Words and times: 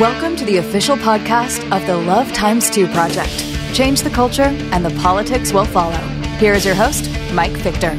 Welcome 0.00 0.36
to 0.36 0.44
the 0.44 0.58
official 0.58 0.94
podcast 0.94 1.74
of 1.74 1.86
the 1.86 1.96
Love 1.96 2.30
Times 2.34 2.68
2 2.68 2.86
Project. 2.88 3.32
Change 3.74 4.02
the 4.02 4.10
culture, 4.10 4.42
and 4.42 4.84
the 4.84 4.90
politics 5.00 5.54
will 5.54 5.64
follow. 5.64 5.96
Here 6.36 6.52
is 6.52 6.66
your 6.66 6.74
host, 6.74 7.10
Mike 7.32 7.52
Victor. 7.52 7.92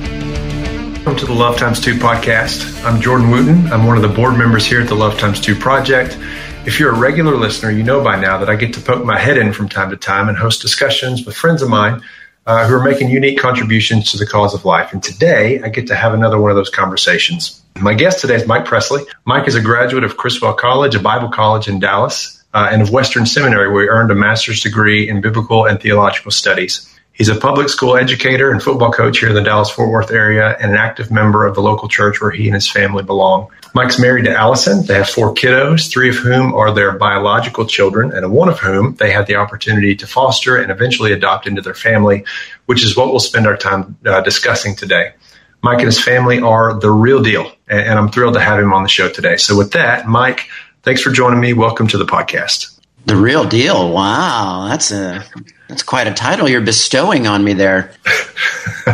Welcome 0.98 1.16
to 1.16 1.26
the 1.26 1.34
Love 1.34 1.58
Times 1.58 1.80
2 1.80 1.96
podcast. 1.96 2.86
I'm 2.86 3.02
Jordan 3.02 3.32
Wootten. 3.32 3.72
I'm 3.72 3.88
one 3.88 3.96
of 3.96 4.04
the 4.04 4.16
board 4.16 4.38
members 4.38 4.64
here 4.64 4.80
at 4.80 4.88
the 4.88 4.94
Love 4.94 5.18
Times 5.18 5.42
2 5.42 5.56
project. 5.56 6.20
If 6.68 6.80
you're 6.80 6.94
a 6.94 7.00
regular 7.00 7.36
listener, 7.36 7.72
you 7.72 7.82
know 7.82 8.04
by 8.04 8.16
now 8.16 8.38
that 8.38 8.48
I 8.48 8.56
get 8.56 8.76
to 8.76 8.80
poke 8.80 9.04
my 9.04 9.18
head 9.18 9.40
in 9.40 9.52
from 9.52 9.68
time 9.68 9.90
to 9.90 9.98
time 9.98 10.30
and 10.30 10.38
host 10.38 10.62
discussions 10.62 11.26
with 11.26 11.36
friends 11.36 11.64
of 11.64 11.70
mine 11.70 12.04
uh, 12.46 12.68
who 12.68 12.76
are 12.76 12.84
making 12.84 13.10
unique 13.10 13.40
contributions 13.40 14.12
to 14.12 14.20
the 14.20 14.28
cause 14.28 14.54
of 14.54 14.66
life. 14.66 14.94
And 14.94 15.02
today 15.02 15.64
I 15.64 15.70
get 15.70 15.88
to 15.88 15.96
have 15.96 16.14
another 16.14 16.40
one 16.40 16.52
of 16.52 16.58
those 16.58 16.70
conversations. 16.70 17.64
My 17.82 17.94
guest 17.94 18.22
today 18.22 18.36
is 18.36 18.48
Mike 18.48 18.66
Presley. 18.66 19.04
Mike 19.26 19.48
is 19.48 19.54
a 19.54 19.62
graduate 19.62 20.04
of 20.04 20.18
Criswell 20.18 20.54
College, 20.54 20.96
a 20.96 21.00
Bible 21.00 21.30
college 21.30 21.68
in 21.68 21.80
Dallas, 21.80 22.44
uh, 22.54 22.70
and 22.72 22.82
of 22.82 22.90
Western 22.90 23.26
Seminary, 23.26 23.72
where 23.72 23.84
he 23.84 23.90
earned 23.90 24.10
a 24.10 24.16
master's 24.16 24.62
degree 24.62 25.08
in 25.08 25.22
biblical 25.22 25.66
and 25.66 25.80
theological 25.80 26.32
studies. 26.32 26.92
He's 27.14 27.30
a 27.30 27.36
public 27.36 27.70
school 27.70 27.96
educator 27.96 28.52
and 28.52 28.62
football 28.62 28.92
coach 28.92 29.20
here 29.20 29.30
in 29.30 29.36
the 29.36 29.42
Dallas 29.42 29.70
Fort 29.70 29.92
Worth 29.92 30.12
area 30.12 30.56
and 30.60 30.72
an 30.72 30.78
active 30.78 31.12
member 31.12 31.46
of 31.46 31.56
the 31.56 31.62
local 31.62 31.88
church 31.88 32.20
where 32.20 32.32
he 32.32 32.46
and 32.46 32.56
his 32.56 32.70
family 32.70 33.04
belong. 33.04 33.50
Mike's 33.76 34.00
married 34.00 34.26
to 34.26 34.36
Allison. 34.36 34.86
They 34.86 34.96
have 34.96 35.10
four 35.10 35.34
kiddos, 35.34 35.92
three 35.92 36.10
of 36.10 36.16
whom 36.16 36.54
are 36.54 36.72
their 36.74 36.94
biological 36.94 37.66
children, 37.66 38.12
and 38.12 38.32
one 38.32 38.50
of 38.50 38.60
whom 38.60 38.96
they 38.96 39.12
had 39.12 39.28
the 39.28 39.36
opportunity 39.36 39.96
to 39.96 40.08
foster 40.08 40.58
and 40.58 40.72
eventually 40.72 41.12
adopt 41.12 41.48
into 41.48 41.62
their 41.62 41.76
family, 41.76 42.24
which 42.66 42.84
is 42.84 42.98
what 42.98 43.10
we'll 43.10 43.20
spend 43.20 43.46
our 43.46 43.58
time 43.58 43.98
uh, 44.06 44.22
discussing 44.22 44.76
today. 44.76 45.14
Mike 45.62 45.80
and 45.80 45.88
his 45.88 46.00
family 46.00 46.40
are 46.40 46.80
the 46.80 46.92
real 46.92 47.22
deal, 47.22 47.52
and 47.68 47.98
I'm 47.98 48.10
thrilled 48.10 48.36
to 48.36 48.40
have 48.40 48.60
him 48.60 48.74
on 48.74 48.84
the 48.84 48.90
show 48.90 49.10
today. 49.10 49.38
So, 49.38 49.58
with 49.58 49.72
that, 49.72 50.08
Mike, 50.08 50.50
thanks 50.84 51.02
for 51.02 51.12
joining 51.12 51.40
me. 51.40 51.54
Welcome 51.54 51.88
to 51.90 51.98
the 51.98 52.06
podcast. 52.06 52.80
The 53.06 53.16
real 53.16 53.46
deal. 53.46 53.92
Wow, 53.92 54.68
that's 54.70 54.92
a 54.92 55.26
that's 55.68 55.84
quite 55.84 56.08
a 56.08 56.14
title 56.14 56.48
you're 56.50 56.62
bestowing 56.62 57.28
on 57.28 57.44
me 57.44 57.54
there. 57.54 57.92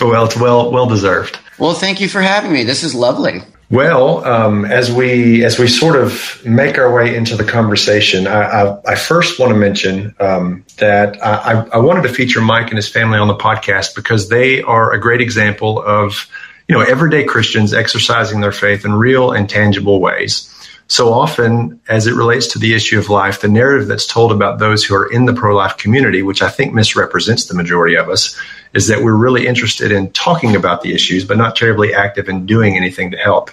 well, 0.00 0.24
it's 0.24 0.36
well 0.36 0.70
well 0.70 0.86
deserved. 0.86 1.38
Well, 1.58 1.74
thank 1.74 2.00
you 2.00 2.08
for 2.08 2.20
having 2.20 2.52
me. 2.52 2.64
This 2.64 2.82
is 2.82 2.94
lovely. 2.94 3.42
Well, 3.72 4.22
um, 4.26 4.66
as 4.66 4.92
we 4.92 5.46
as 5.46 5.58
we 5.58 5.66
sort 5.66 5.96
of 5.96 6.44
make 6.44 6.76
our 6.76 6.92
way 6.94 7.16
into 7.16 7.36
the 7.36 7.44
conversation, 7.44 8.26
I, 8.26 8.42
I, 8.42 8.92
I 8.92 8.94
first 8.96 9.38
want 9.38 9.50
to 9.50 9.58
mention 9.58 10.14
um, 10.20 10.66
that 10.76 11.24
I, 11.24 11.66
I, 11.72 11.78
wanted 11.78 12.02
to 12.02 12.10
feature 12.10 12.42
Mike 12.42 12.66
and 12.66 12.76
his 12.76 12.90
family 12.90 13.16
on 13.16 13.28
the 13.28 13.34
podcast 13.34 13.94
because 13.94 14.28
they 14.28 14.60
are 14.60 14.92
a 14.92 15.00
great 15.00 15.22
example 15.22 15.82
of 15.82 16.28
you 16.68 16.74
know 16.74 16.82
everyday 16.82 17.24
Christians 17.24 17.72
exercising 17.72 18.42
their 18.42 18.52
faith 18.52 18.84
in 18.84 18.92
real 18.92 19.32
and 19.32 19.48
tangible 19.48 20.02
ways. 20.02 20.50
So 20.88 21.10
often, 21.14 21.80
as 21.88 22.06
it 22.06 22.12
relates 22.12 22.48
to 22.48 22.58
the 22.58 22.74
issue 22.74 22.98
of 22.98 23.08
life, 23.08 23.40
the 23.40 23.48
narrative 23.48 23.88
that's 23.88 24.06
told 24.06 24.32
about 24.32 24.58
those 24.58 24.84
who 24.84 24.94
are 24.96 25.10
in 25.10 25.24
the 25.24 25.32
pro 25.32 25.56
life 25.56 25.78
community, 25.78 26.22
which 26.22 26.42
I 26.42 26.50
think 26.50 26.74
misrepresents 26.74 27.46
the 27.46 27.54
majority 27.54 27.96
of 27.96 28.10
us, 28.10 28.38
is 28.74 28.88
that 28.88 29.02
we're 29.02 29.16
really 29.16 29.46
interested 29.46 29.92
in 29.92 30.10
talking 30.12 30.56
about 30.56 30.82
the 30.82 30.92
issues, 30.92 31.24
but 31.24 31.36
not 31.36 31.56
terribly 31.56 31.94
active 31.94 32.28
in 32.28 32.46
doing 32.46 32.76
anything 32.76 33.10
to 33.10 33.16
help. 33.16 33.50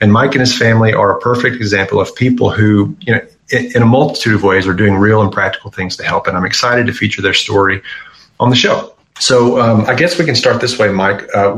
And 0.00 0.12
Mike 0.12 0.32
and 0.32 0.40
his 0.40 0.56
family 0.56 0.92
are 0.92 1.16
a 1.16 1.20
perfect 1.20 1.56
example 1.56 2.00
of 2.00 2.14
people 2.14 2.50
who, 2.50 2.96
you 3.00 3.14
know, 3.14 3.20
in, 3.50 3.82
a 3.82 3.86
multitude 3.86 4.34
of 4.34 4.42
ways 4.42 4.66
are 4.66 4.74
doing 4.74 4.94
real 4.94 5.22
and 5.22 5.32
practical 5.32 5.70
things 5.70 5.96
to 5.96 6.04
help. 6.04 6.26
And 6.26 6.36
I'm 6.36 6.44
excited 6.44 6.86
to 6.86 6.92
feature 6.92 7.22
their 7.22 7.34
story 7.34 7.82
on 8.38 8.50
the 8.50 8.56
show. 8.56 8.94
So 9.18 9.60
um, 9.60 9.86
I 9.86 9.94
guess 9.94 10.18
we 10.18 10.24
can 10.24 10.34
start 10.34 10.60
this 10.60 10.78
way, 10.78 10.92
Mike. 10.92 11.28
Uh, 11.34 11.52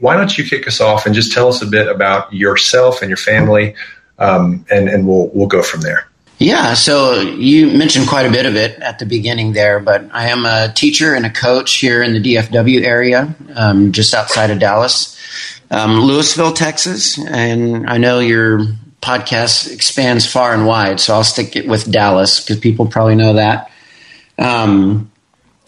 why 0.00 0.16
don't 0.16 0.36
you 0.36 0.44
kick 0.44 0.66
us 0.66 0.80
off 0.80 1.06
and 1.06 1.14
just 1.14 1.32
tell 1.32 1.48
us 1.48 1.62
a 1.62 1.66
bit 1.66 1.86
about 1.86 2.32
yourself 2.32 3.02
and 3.02 3.08
your 3.08 3.16
family, 3.16 3.76
um, 4.18 4.66
and 4.68 4.88
and 4.88 5.06
we'll 5.06 5.28
we'll 5.28 5.46
go 5.46 5.62
from 5.62 5.82
there. 5.82 6.08
Yeah, 6.44 6.74
so 6.74 7.22
you 7.22 7.68
mentioned 7.68 8.06
quite 8.06 8.26
a 8.26 8.30
bit 8.30 8.44
of 8.44 8.54
it 8.54 8.78
at 8.80 8.98
the 8.98 9.06
beginning 9.06 9.54
there, 9.54 9.80
but 9.80 10.10
I 10.12 10.28
am 10.28 10.44
a 10.44 10.70
teacher 10.74 11.14
and 11.14 11.24
a 11.24 11.30
coach 11.30 11.76
here 11.76 12.02
in 12.02 12.12
the 12.12 12.20
DFW 12.20 12.82
area, 12.82 13.34
um, 13.56 13.92
just 13.92 14.12
outside 14.12 14.50
of 14.50 14.58
Dallas, 14.58 15.18
um, 15.70 16.02
Lewisville, 16.02 16.54
Texas. 16.54 17.18
And 17.18 17.88
I 17.88 17.96
know 17.96 18.18
your 18.18 18.66
podcast 19.00 19.72
expands 19.72 20.30
far 20.30 20.52
and 20.52 20.66
wide, 20.66 21.00
so 21.00 21.14
I'll 21.14 21.24
stick 21.24 21.56
it 21.56 21.66
with 21.66 21.90
Dallas 21.90 22.40
because 22.40 22.58
people 22.58 22.88
probably 22.88 23.14
know 23.14 23.32
that. 23.32 23.70
Um, 24.36 25.10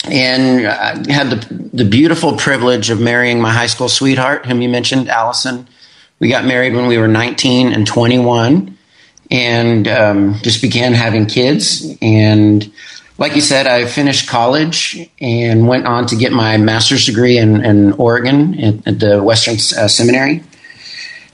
and 0.04 0.66
I 0.66 1.10
had 1.10 1.30
the, 1.30 1.70
the 1.72 1.84
beautiful 1.86 2.36
privilege 2.36 2.90
of 2.90 3.00
marrying 3.00 3.40
my 3.40 3.50
high 3.50 3.68
school 3.68 3.88
sweetheart, 3.88 4.44
whom 4.44 4.60
you 4.60 4.68
mentioned, 4.68 5.08
Allison. 5.08 5.68
We 6.18 6.28
got 6.28 6.44
married 6.44 6.74
when 6.74 6.86
we 6.86 6.98
were 6.98 7.08
19 7.08 7.72
and 7.72 7.86
21 7.86 8.75
and 9.30 9.88
um, 9.88 10.34
just 10.42 10.62
began 10.62 10.92
having 10.92 11.26
kids. 11.26 11.86
And 12.00 12.70
like 13.18 13.34
you 13.34 13.40
said, 13.40 13.66
I 13.66 13.86
finished 13.86 14.28
college 14.28 15.08
and 15.20 15.66
went 15.66 15.86
on 15.86 16.06
to 16.08 16.16
get 16.16 16.32
my 16.32 16.56
master's 16.56 17.06
degree 17.06 17.38
in, 17.38 17.64
in 17.64 17.92
Oregon 17.92 18.58
at, 18.60 18.86
at, 18.86 19.00
the 19.00 19.22
Western 19.22 19.54
uh, 19.54 19.88
Seminary. 19.88 20.42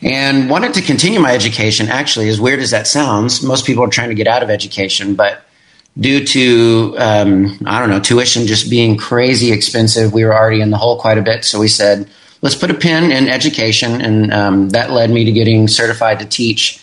And 0.00 0.50
wanted 0.50 0.74
to 0.74 0.82
continue 0.82 1.20
my 1.20 1.32
education. 1.32 1.88
Actually, 1.88 2.28
as 2.28 2.40
weird 2.40 2.60
as 2.60 2.70
that 2.70 2.86
sounds, 2.86 3.42
most 3.42 3.66
people 3.66 3.84
are 3.84 3.88
trying 3.88 4.08
to 4.08 4.16
get 4.16 4.26
out 4.26 4.42
of 4.42 4.50
education, 4.50 5.14
but 5.14 5.44
due 5.98 6.24
to 6.24 6.96
um, 6.98 7.58
I 7.66 7.78
don't 7.78 7.90
know 7.90 8.00
tuition 8.00 8.46
just 8.46 8.70
being 8.70 8.96
crazy 8.96 9.52
expensive, 9.52 10.12
we 10.12 10.24
were 10.24 10.34
already 10.34 10.60
in 10.60 10.70
the 10.70 10.76
hole 10.76 10.98
quite 10.98 11.18
a 11.18 11.22
bit. 11.22 11.44
So 11.44 11.60
we 11.60 11.68
said, 11.68 12.08
let's 12.40 12.56
put 12.56 12.70
a 12.70 12.74
pin 12.74 13.12
in 13.12 13.28
education, 13.28 14.00
and 14.00 14.32
um, 14.32 14.68
that 14.70 14.90
led 14.90 15.10
me 15.10 15.24
to 15.24 15.32
getting 15.32 15.68
certified 15.68 16.18
to 16.18 16.24
teach 16.24 16.81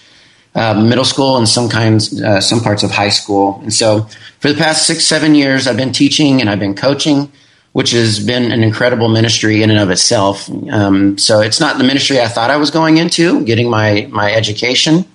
uh, 0.56 0.74
middle 0.74 1.06
school 1.06 1.38
and 1.38 1.48
some 1.48 1.70
kinds, 1.70 2.22
uh, 2.22 2.42
some 2.42 2.60
parts 2.60 2.84
of 2.84 2.92
high 2.92 3.10
school. 3.10 3.60
And 3.62 3.74
so 3.74 4.08
for 4.40 4.52
the 4.52 4.58
past 4.58 4.88
six, 4.88 5.06
seven 5.06 5.36
years, 5.36 5.68
I've 5.68 5.78
been 5.78 5.92
teaching 5.92 6.42
and 6.42 6.50
I've 6.50 6.60
been 6.60 6.76
coaching, 6.76 7.32
which 7.74 7.92
has 7.92 8.20
been 8.20 8.52
an 8.52 8.64
incredible 8.64 9.10
ministry 9.10 9.62
in 9.62 9.70
and 9.70 9.80
of 9.80 9.90
itself. 9.90 10.50
Um, 10.72 11.18
so 11.18 11.40
it's 11.40 11.60
not 11.60 11.78
the 11.78 11.84
ministry 11.84 12.20
I 12.20 12.28
thought 12.28 12.50
I 12.50 12.58
was 12.58 12.72
going 12.72 12.98
into, 12.98 13.44
getting 13.46 13.70
my, 13.70 14.08
my 14.12 14.34
education, 14.34 15.06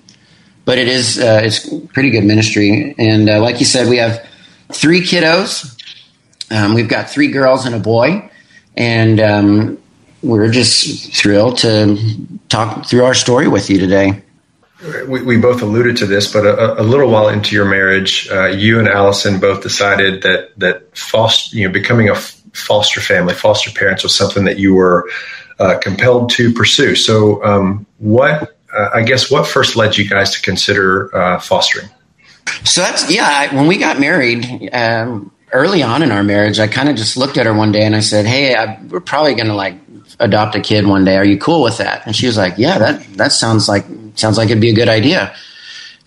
but 0.63 0.77
it 0.77 0.87
is, 0.87 1.19
uh, 1.19 1.41
it's 1.43 1.69
pretty 1.93 2.11
good 2.11 2.23
ministry. 2.23 2.95
And 2.97 3.29
uh, 3.29 3.41
like 3.41 3.59
you 3.59 3.65
said, 3.65 3.89
we 3.89 3.97
have 3.97 4.25
three 4.71 5.01
kiddos. 5.01 5.71
Um, 6.49 6.73
we've 6.73 6.89
got 6.89 7.09
three 7.09 7.27
girls 7.27 7.65
and 7.65 7.75
a 7.75 7.79
boy. 7.79 8.31
And 8.77 9.19
um, 9.19 9.77
we're 10.21 10.49
just 10.49 11.13
thrilled 11.13 11.57
to 11.59 11.97
talk 12.49 12.87
through 12.87 13.05
our 13.05 13.13
story 13.13 13.47
with 13.47 13.69
you 13.69 13.79
today 13.79 14.21
we, 15.07 15.23
we 15.23 15.37
both 15.37 15.61
alluded 15.61 15.97
to 15.97 16.05
this, 16.05 16.31
but 16.31 16.45
a, 16.45 16.81
a 16.81 16.83
little 16.83 17.09
while 17.09 17.29
into 17.29 17.55
your 17.55 17.65
marriage, 17.65 18.29
uh, 18.29 18.47
you 18.47 18.79
and 18.79 18.87
Allison 18.87 19.39
both 19.39 19.63
decided 19.63 20.23
that 20.23 20.57
that 20.57 20.97
foster, 20.97 21.55
you 21.55 21.67
know, 21.67 21.73
becoming 21.73 22.09
a 22.09 22.15
foster 22.15 23.01
family, 23.01 23.33
foster 23.33 23.71
parents 23.71 24.03
was 24.03 24.15
something 24.15 24.45
that 24.45 24.59
you 24.59 24.73
were 24.73 25.09
uh, 25.59 25.77
compelled 25.79 26.29
to 26.31 26.53
pursue. 26.53 26.95
So, 26.95 27.43
um, 27.43 27.85
what 27.97 28.57
uh, 28.75 28.89
I 28.93 29.03
guess 29.03 29.31
what 29.31 29.47
first 29.47 29.75
led 29.75 29.97
you 29.97 30.07
guys 30.07 30.33
to 30.35 30.41
consider 30.41 31.15
uh, 31.15 31.39
fostering? 31.39 31.89
So 32.63 32.81
that's 32.81 33.09
yeah. 33.11 33.27
I, 33.27 33.55
when 33.55 33.67
we 33.67 33.77
got 33.77 33.99
married, 33.99 34.69
um, 34.73 35.31
early 35.51 35.81
on 35.81 36.03
in 36.03 36.11
our 36.11 36.23
marriage, 36.23 36.59
I 36.59 36.67
kind 36.67 36.89
of 36.89 36.95
just 36.95 37.17
looked 37.17 37.37
at 37.37 37.45
her 37.45 37.53
one 37.53 37.71
day 37.71 37.83
and 37.83 37.95
I 37.95 38.01
said, 38.01 38.25
"Hey, 38.25 38.55
I, 38.55 38.79
we're 38.89 38.99
probably 38.99 39.35
going 39.35 39.47
to 39.47 39.55
like 39.55 39.84
adopt 40.19 40.55
a 40.55 40.61
kid 40.61 40.87
one 40.87 41.05
day. 41.05 41.17
Are 41.17 41.25
you 41.25 41.37
cool 41.37 41.61
with 41.63 41.77
that?" 41.77 42.05
And 42.05 42.15
she 42.15 42.27
was 42.27 42.37
like, 42.37 42.55
"Yeah, 42.57 42.77
that 42.79 43.03
that 43.17 43.31
sounds 43.31 43.67
like 43.67 43.85
sounds 44.15 44.37
like 44.37 44.49
it'd 44.49 44.61
be 44.61 44.71
a 44.71 44.75
good 44.75 44.89
idea." 44.89 45.35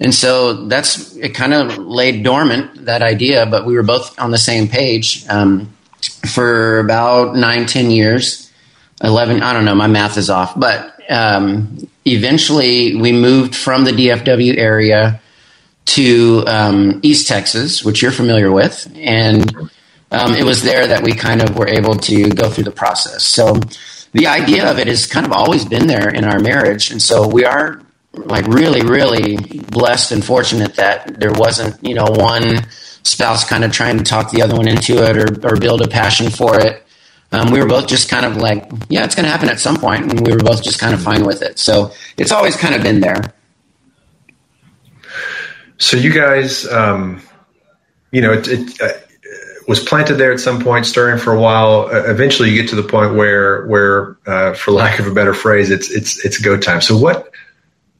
And 0.01 0.15
so 0.15 0.67
that's 0.67 1.17
it. 1.17 1.35
Kind 1.35 1.55
of 1.55 1.79
laid 1.79 2.23
dormant 2.23 2.85
that 2.85 3.03
idea, 3.03 3.47
but 3.47 3.67
we 3.67 3.75
were 3.75 3.83
both 3.83 4.19
on 4.19 4.31
the 4.31 4.39
same 4.39 4.69
page 4.69 5.27
um, 5.29 5.73
for 6.33 6.79
about 6.79 7.35
nine, 7.35 7.67
ten 7.67 7.91
years, 7.91 8.53
eleven. 9.03 9.43
I 9.43 9.53
don't 9.53 9.65
know. 9.65 9.75
My 9.75 9.89
math 9.89 10.17
is 10.17 10.31
off, 10.31 10.59
but 10.59 10.95
um, 11.11 11.89
eventually 12.05 12.97
we 12.97 13.13
moved 13.13 13.57
from 13.57 13.85
the 13.85 13.93
DFW 13.93 14.57
area 14.57 15.21
to 15.87 16.45
um, 16.47 17.01
East 17.03 17.27
Texas, 17.27 17.85
which 17.85 18.03
you're 18.03 18.13
familiar 18.13 18.53
with, 18.53 18.91
and 18.95 19.71
um, 20.13 20.35
it 20.35 20.45
was 20.45 20.63
there 20.63 20.87
that 20.87 21.03
we 21.03 21.13
kind 21.13 21.43
of 21.43 21.57
were 21.57 21.69
able 21.69 21.97
to 21.97 22.31
go 22.31 22.51
through 22.51 22.65
the 22.65 22.71
process. 22.71 23.25
So 23.25 23.59
the 24.13 24.27
idea 24.27 24.71
of 24.71 24.79
it 24.79 24.87
has 24.87 25.07
kind 25.07 25.27
of 25.27 25.33
always 25.33 25.65
been 25.65 25.87
there 25.87 26.09
in 26.09 26.25
our 26.25 26.39
marriage, 26.39 26.91
and 26.91 27.01
so 27.01 27.27
we 27.27 27.45
are 27.45 27.83
like 28.13 28.47
really, 28.47 28.83
really 28.83 29.37
blessed 29.71 30.13
and 30.13 30.25
fortunate 30.25 30.75
that 30.75 31.21
there 31.21 31.33
wasn't 31.33 31.83
you 31.85 31.95
know 31.95 32.07
one 32.09 32.67
spouse 33.03 33.49
kind 33.49 33.65
of 33.65 33.73
trying 33.73 33.99
to 33.99 34.05
talk 34.05 34.31
the 34.31 34.43
other 34.43 34.57
one 34.57 34.69
into 34.69 35.03
it 35.03 35.17
or, 35.17 35.49
or 35.49 35.57
build 35.57 35.83
a 35.83 35.89
passion 35.89 36.31
for 36.31 36.61
it. 36.61 36.85
Um, 37.31 37.51
we 37.51 37.61
were 37.61 37.67
both 37.67 37.87
just 37.87 38.09
kind 38.09 38.25
of 38.25 38.37
like, 38.39 38.71
yeah, 38.89 39.05
it's 39.05 39.15
going 39.15 39.25
to 39.25 39.31
happen 39.31 39.51
at 39.51 39.61
some 39.61 39.77
point, 39.77 40.11
and 40.11 40.27
we 40.27 40.33
were 40.33 40.39
both 40.39 40.63
just 40.63 40.79
kind 40.79 40.95
of 40.95 41.03
fine 41.03 41.27
with 41.27 41.43
it. 41.43 41.59
So 41.59 41.93
it's 42.17 42.33
always 42.33 42.57
kind 42.57 42.75
of 42.75 42.83
been 42.83 43.01
there. 43.01 43.35
So 45.77 45.97
you 45.97 46.13
guys, 46.13 46.67
um, 46.67 47.23
you 48.11 48.23
know, 48.23 48.33
it, 48.33 48.49
it 48.49 48.81
uh, 48.81 48.93
was 49.69 49.79
planted 49.79 50.15
there 50.15 50.33
at 50.33 50.41
some 50.41 50.61
point, 50.61 50.87
stirring 50.87 51.19
for 51.19 51.33
a 51.33 51.41
while. 51.41 51.89
Uh, 51.93 52.11
eventually, 52.11 52.51
you 52.51 52.61
get 52.61 52.71
to 52.71 52.77
the 52.77 52.83
point 52.83 53.15
where, 53.15 53.65
where, 53.67 54.17
uh, 54.27 54.55
for 54.55 54.73
lack 54.73 54.99
of 54.99 55.07
a 55.07 55.13
better 55.13 55.35
phrase, 55.35 55.71
it's 55.71 55.91
it's 55.91 56.25
it's 56.25 56.39
go 56.39 56.57
time. 56.57 56.81
So 56.81 56.97
what? 56.97 57.31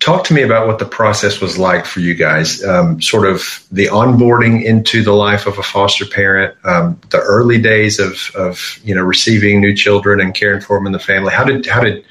talk 0.01 0.25
to 0.25 0.35
me 0.35 0.43
about 0.43 0.67
what 0.67 0.79
the 0.79 0.85
process 0.85 1.41
was 1.41 1.59
like 1.59 1.85
for 1.85 2.01
you 2.01 2.15
guys. 2.15 2.65
Um, 2.65 3.01
sort 3.03 3.27
of 3.27 3.67
the 3.71 3.87
onboarding 3.87 4.65
into 4.65 5.03
the 5.03 5.13
life 5.13 5.47
of 5.47 5.59
a 5.59 5.63
foster 5.63 6.07
parent, 6.07 6.57
um, 6.65 7.01
the 7.11 7.19
early 7.19 7.61
days 7.61 7.99
of, 7.99 8.31
of 8.35 8.79
you 8.85 8.95
know 8.95 9.03
receiving 9.03 9.61
new 9.61 9.75
children 9.75 10.21
and 10.21 10.35
caring 10.35 10.61
for 10.61 10.79
them 10.79 10.87
in 10.87 10.93
the 10.93 10.99
family. 10.99 11.33
How 11.33 11.45
did 11.45 11.67
how 11.67 11.81
did 11.81 12.05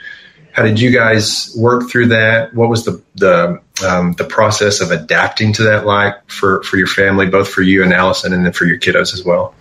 how 0.51 0.63
did 0.63 0.79
you 0.79 0.91
guys 0.91 1.53
work 1.57 1.89
through 1.89 2.07
that? 2.07 2.53
What 2.53 2.69
was 2.69 2.85
the 2.85 3.01
the 3.15 3.61
um, 3.83 4.13
the 4.13 4.23
process 4.23 4.81
of 4.81 4.91
adapting 4.91 5.53
to 5.53 5.63
that 5.63 5.85
life 5.85 6.15
for 6.27 6.63
for 6.63 6.77
your 6.77 6.87
family, 6.87 7.27
both 7.27 7.49
for 7.49 7.61
you 7.61 7.83
and 7.83 7.93
Allison, 7.93 8.33
and 8.33 8.45
then 8.45 8.53
for 8.53 8.65
your 8.65 8.79
kiddos 8.79 9.13
as 9.13 9.23
well? 9.23 9.53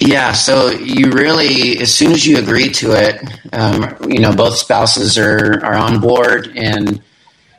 Yeah, 0.00 0.32
so 0.32 0.70
you 0.70 1.12
really, 1.12 1.78
as 1.78 1.94
soon 1.94 2.10
as 2.12 2.26
you 2.26 2.38
agree 2.38 2.70
to 2.70 2.92
it, 2.92 3.22
um, 3.52 3.96
you 4.10 4.18
know, 4.18 4.34
both 4.34 4.56
spouses 4.56 5.16
are, 5.16 5.64
are 5.64 5.76
on 5.76 6.00
board 6.00 6.52
and 6.56 7.00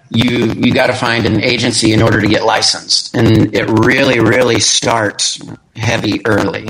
you 0.10 0.52
you 0.54 0.74
got 0.74 0.88
to 0.88 0.94
find 0.94 1.26
an 1.26 1.42
agency 1.42 1.94
in 1.94 2.02
order 2.02 2.22
to 2.22 2.28
get 2.28 2.46
licensed, 2.46 3.16
and 3.16 3.56
it 3.56 3.70
really, 3.70 4.20
really 4.20 4.60
starts 4.60 5.42
heavy 5.76 6.26
early. 6.26 6.68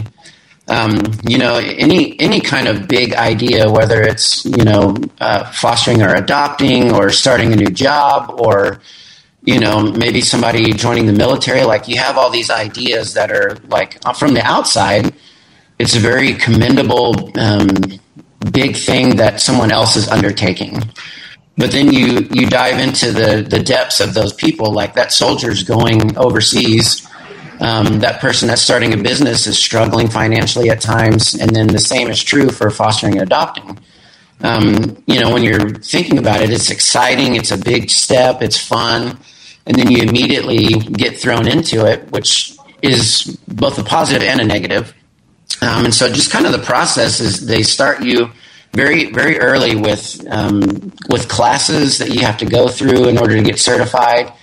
Um, 0.68 0.98
you 1.28 1.38
know, 1.38 1.58
any 1.58 2.20
any 2.20 2.42
kind 2.42 2.68
of 2.68 2.88
big 2.88 3.14
idea, 3.14 3.70
whether 3.70 4.02
it's 4.02 4.46
you 4.46 4.64
know 4.64 4.96
uh, 5.20 5.52
fostering 5.52 6.02
or 6.02 6.16
adopting, 6.16 6.92
or 6.92 7.12
starting 7.12 7.54
a 7.54 7.56
new 7.56 7.70
job, 7.70 8.40
or 8.40 8.82
you 9.44 9.60
know 9.60 9.84
maybe 9.92 10.22
somebody 10.22 10.74
joining 10.74 11.06
the 11.06 11.14
military, 11.14 11.64
like 11.64 11.88
you 11.88 11.98
have 12.00 12.18
all 12.18 12.32
these 12.32 12.50
ideas 12.50 13.14
that 13.14 13.32
are 13.32 13.58
like 13.68 14.00
from 14.16 14.34
the 14.34 14.42
outside 14.42 15.14
it's 15.78 15.96
a 15.96 16.00
very 16.00 16.34
commendable 16.34 17.32
um, 17.38 17.68
big 18.52 18.76
thing 18.76 19.18
that 19.18 19.42
someone 19.42 19.72
else 19.72 19.96
is 19.96 20.08
undertaking. 20.08 20.82
But 21.58 21.72
then 21.72 21.92
you 21.92 22.28
you 22.32 22.48
dive 22.48 22.80
into 22.80 23.12
the 23.12 23.46
the 23.48 23.62
depths 23.62 24.00
of 24.00 24.14
those 24.14 24.34
people, 24.34 24.72
like 24.72 24.94
that 24.96 25.12
soldier's 25.12 25.64
going 25.64 26.18
overseas. 26.18 27.08
Um, 27.60 28.00
that 28.00 28.20
person 28.20 28.48
that's 28.48 28.62
starting 28.62 28.94
a 28.94 28.98
business 28.98 29.48
is 29.48 29.58
struggling 29.58 30.10
financially 30.10 30.70
at 30.70 30.82
times, 30.82 31.36
and 31.36 31.56
then 31.56 31.68
the 31.68 31.80
same 31.80 32.10
is 32.10 32.22
true 32.22 32.50
for 32.50 32.70
fostering 32.70 33.14
and 33.14 33.24
adopting. 33.24 33.80
Um, 34.42 35.02
you 35.08 35.20
know, 35.20 35.34
when 35.34 35.44
you're 35.44 35.70
thinking 35.70 36.18
about 36.18 36.42
it, 36.42 36.50
it's 36.50 36.70
exciting, 36.70 37.36
it's 37.36 37.52
a 37.52 37.58
big 37.58 37.90
step, 37.90 38.42
it's 38.42 38.60
fun, 38.60 39.18
and 39.66 39.78
then 39.78 39.90
you 39.90 40.04
immediately 40.04 40.68
get 40.74 41.18
thrown 41.18 41.48
into 41.48 41.86
it, 41.86 42.12
which 42.12 42.58
is 42.82 43.38
both 43.48 43.80
a 43.80 43.84
positive 43.84 44.22
and 44.22 44.42
a 44.42 44.46
negative. 44.46 44.94
Um, 45.62 45.86
and 45.86 45.94
so 45.94 46.12
just 46.12 46.32
kind 46.32 46.46
of 46.46 46.52
the 46.52 46.60
process 46.60 47.20
is 47.20 47.46
they 47.46 47.64
start 47.64 48.04
you 48.04 48.32
very 48.74 49.10
very 49.12 49.40
early 49.40 49.76
with 49.76 50.22
um, 50.30 50.92
with 51.10 51.30
classes 51.30 51.98
that 52.00 52.14
you 52.14 52.22
have 52.22 52.38
to 52.40 52.46
go 52.46 52.68
through 52.68 53.08
in 53.08 53.18
order 53.18 53.36
to 53.36 53.42
get 53.42 53.58
certified. 53.58 54.34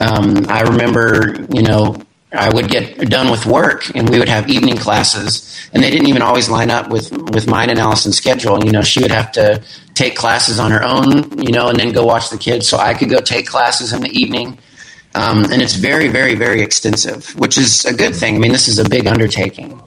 Um, 0.00 0.46
I 0.48 0.60
remember, 0.60 1.46
you 1.50 1.62
know, 1.62 1.96
I 2.32 2.52
would 2.52 2.68
get 2.68 3.08
done 3.08 3.30
with 3.30 3.46
work 3.46 3.94
and 3.94 4.08
we 4.08 4.18
would 4.18 4.28
have 4.28 4.50
evening 4.50 4.76
classes, 4.76 5.68
and 5.72 5.82
they 5.82 5.90
didn't 5.90 6.08
even 6.08 6.22
always 6.22 6.48
line 6.48 6.70
up 6.70 6.90
with 6.90 7.10
with 7.32 7.46
mine 7.46 7.70
and 7.70 7.78
Allison's 7.78 8.16
schedule. 8.16 8.62
You 8.64 8.72
know, 8.72 8.82
she 8.82 9.00
would 9.00 9.10
have 9.10 9.32
to 9.32 9.62
take 9.94 10.14
classes 10.14 10.58
on 10.58 10.70
her 10.70 10.82
own, 10.82 11.38
you 11.38 11.52
know, 11.52 11.68
and 11.68 11.78
then 11.78 11.92
go 11.92 12.04
watch 12.04 12.30
the 12.30 12.38
kids, 12.38 12.68
so 12.68 12.76
I 12.78 12.94
could 12.94 13.08
go 13.08 13.20
take 13.20 13.46
classes 13.46 13.92
in 13.92 14.02
the 14.02 14.10
evening. 14.10 14.58
Um, 15.14 15.44
and 15.44 15.62
it's 15.62 15.74
very, 15.74 16.08
very, 16.08 16.34
very 16.34 16.60
extensive, 16.60 17.34
which 17.38 17.56
is 17.56 17.84
a 17.86 17.94
good 17.94 18.14
thing. 18.14 18.36
I 18.36 18.38
mean, 18.38 18.52
this 18.52 18.68
is 18.68 18.78
a 18.78 18.88
big 18.88 19.06
undertaking. 19.06 19.80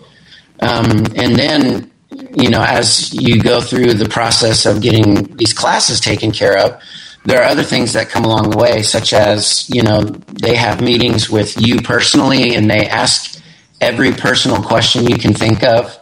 Um, 0.62 1.06
and 1.16 1.36
then, 1.36 1.92
you 2.36 2.50
know, 2.50 2.64
as 2.64 3.14
you 3.14 3.42
go 3.42 3.62
through 3.62 3.94
the 3.94 4.10
process 4.10 4.66
of 4.66 4.82
getting 4.82 5.36
these 5.38 5.54
classes 5.54 6.00
taken 6.00 6.32
care 6.32 6.58
of, 6.58 6.82
there 7.24 7.42
are 7.42 7.46
other 7.46 7.64
things 7.64 7.94
that 7.94 8.10
come 8.10 8.26
along 8.26 8.50
the 8.50 8.58
way, 8.58 8.82
such 8.82 9.14
as, 9.14 9.70
you 9.70 9.84
know, 9.84 10.02
they 10.02 10.56
have 10.56 10.82
meetings 10.82 11.30
with 11.30 11.60
you 11.62 11.82
personally 11.82 12.56
and 12.56 12.70
they 12.70 12.88
ask 12.88 13.42
every 13.80 14.12
personal 14.12 14.62
question 14.62 15.06
you 15.06 15.18
can 15.18 15.34
think 15.34 15.64
of. 15.64 15.98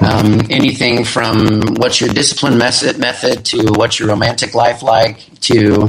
Um, 0.00 0.40
anything 0.48 1.04
from 1.04 1.60
what's 1.76 2.00
your 2.00 2.10
discipline 2.10 2.56
method, 2.56 2.98
method 2.98 3.44
to 3.46 3.72
what's 3.72 3.98
your 3.98 4.08
romantic 4.08 4.54
life 4.54 4.82
like 4.82 5.40
to, 5.40 5.88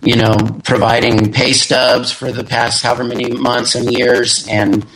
you 0.00 0.16
know, 0.16 0.36
providing 0.64 1.32
pay 1.32 1.52
stubs 1.52 2.10
for 2.10 2.32
the 2.32 2.44
past 2.44 2.82
however 2.82 3.04
many 3.04 3.30
months 3.30 3.74
and 3.74 3.92
years 3.92 4.46
and 4.48 4.86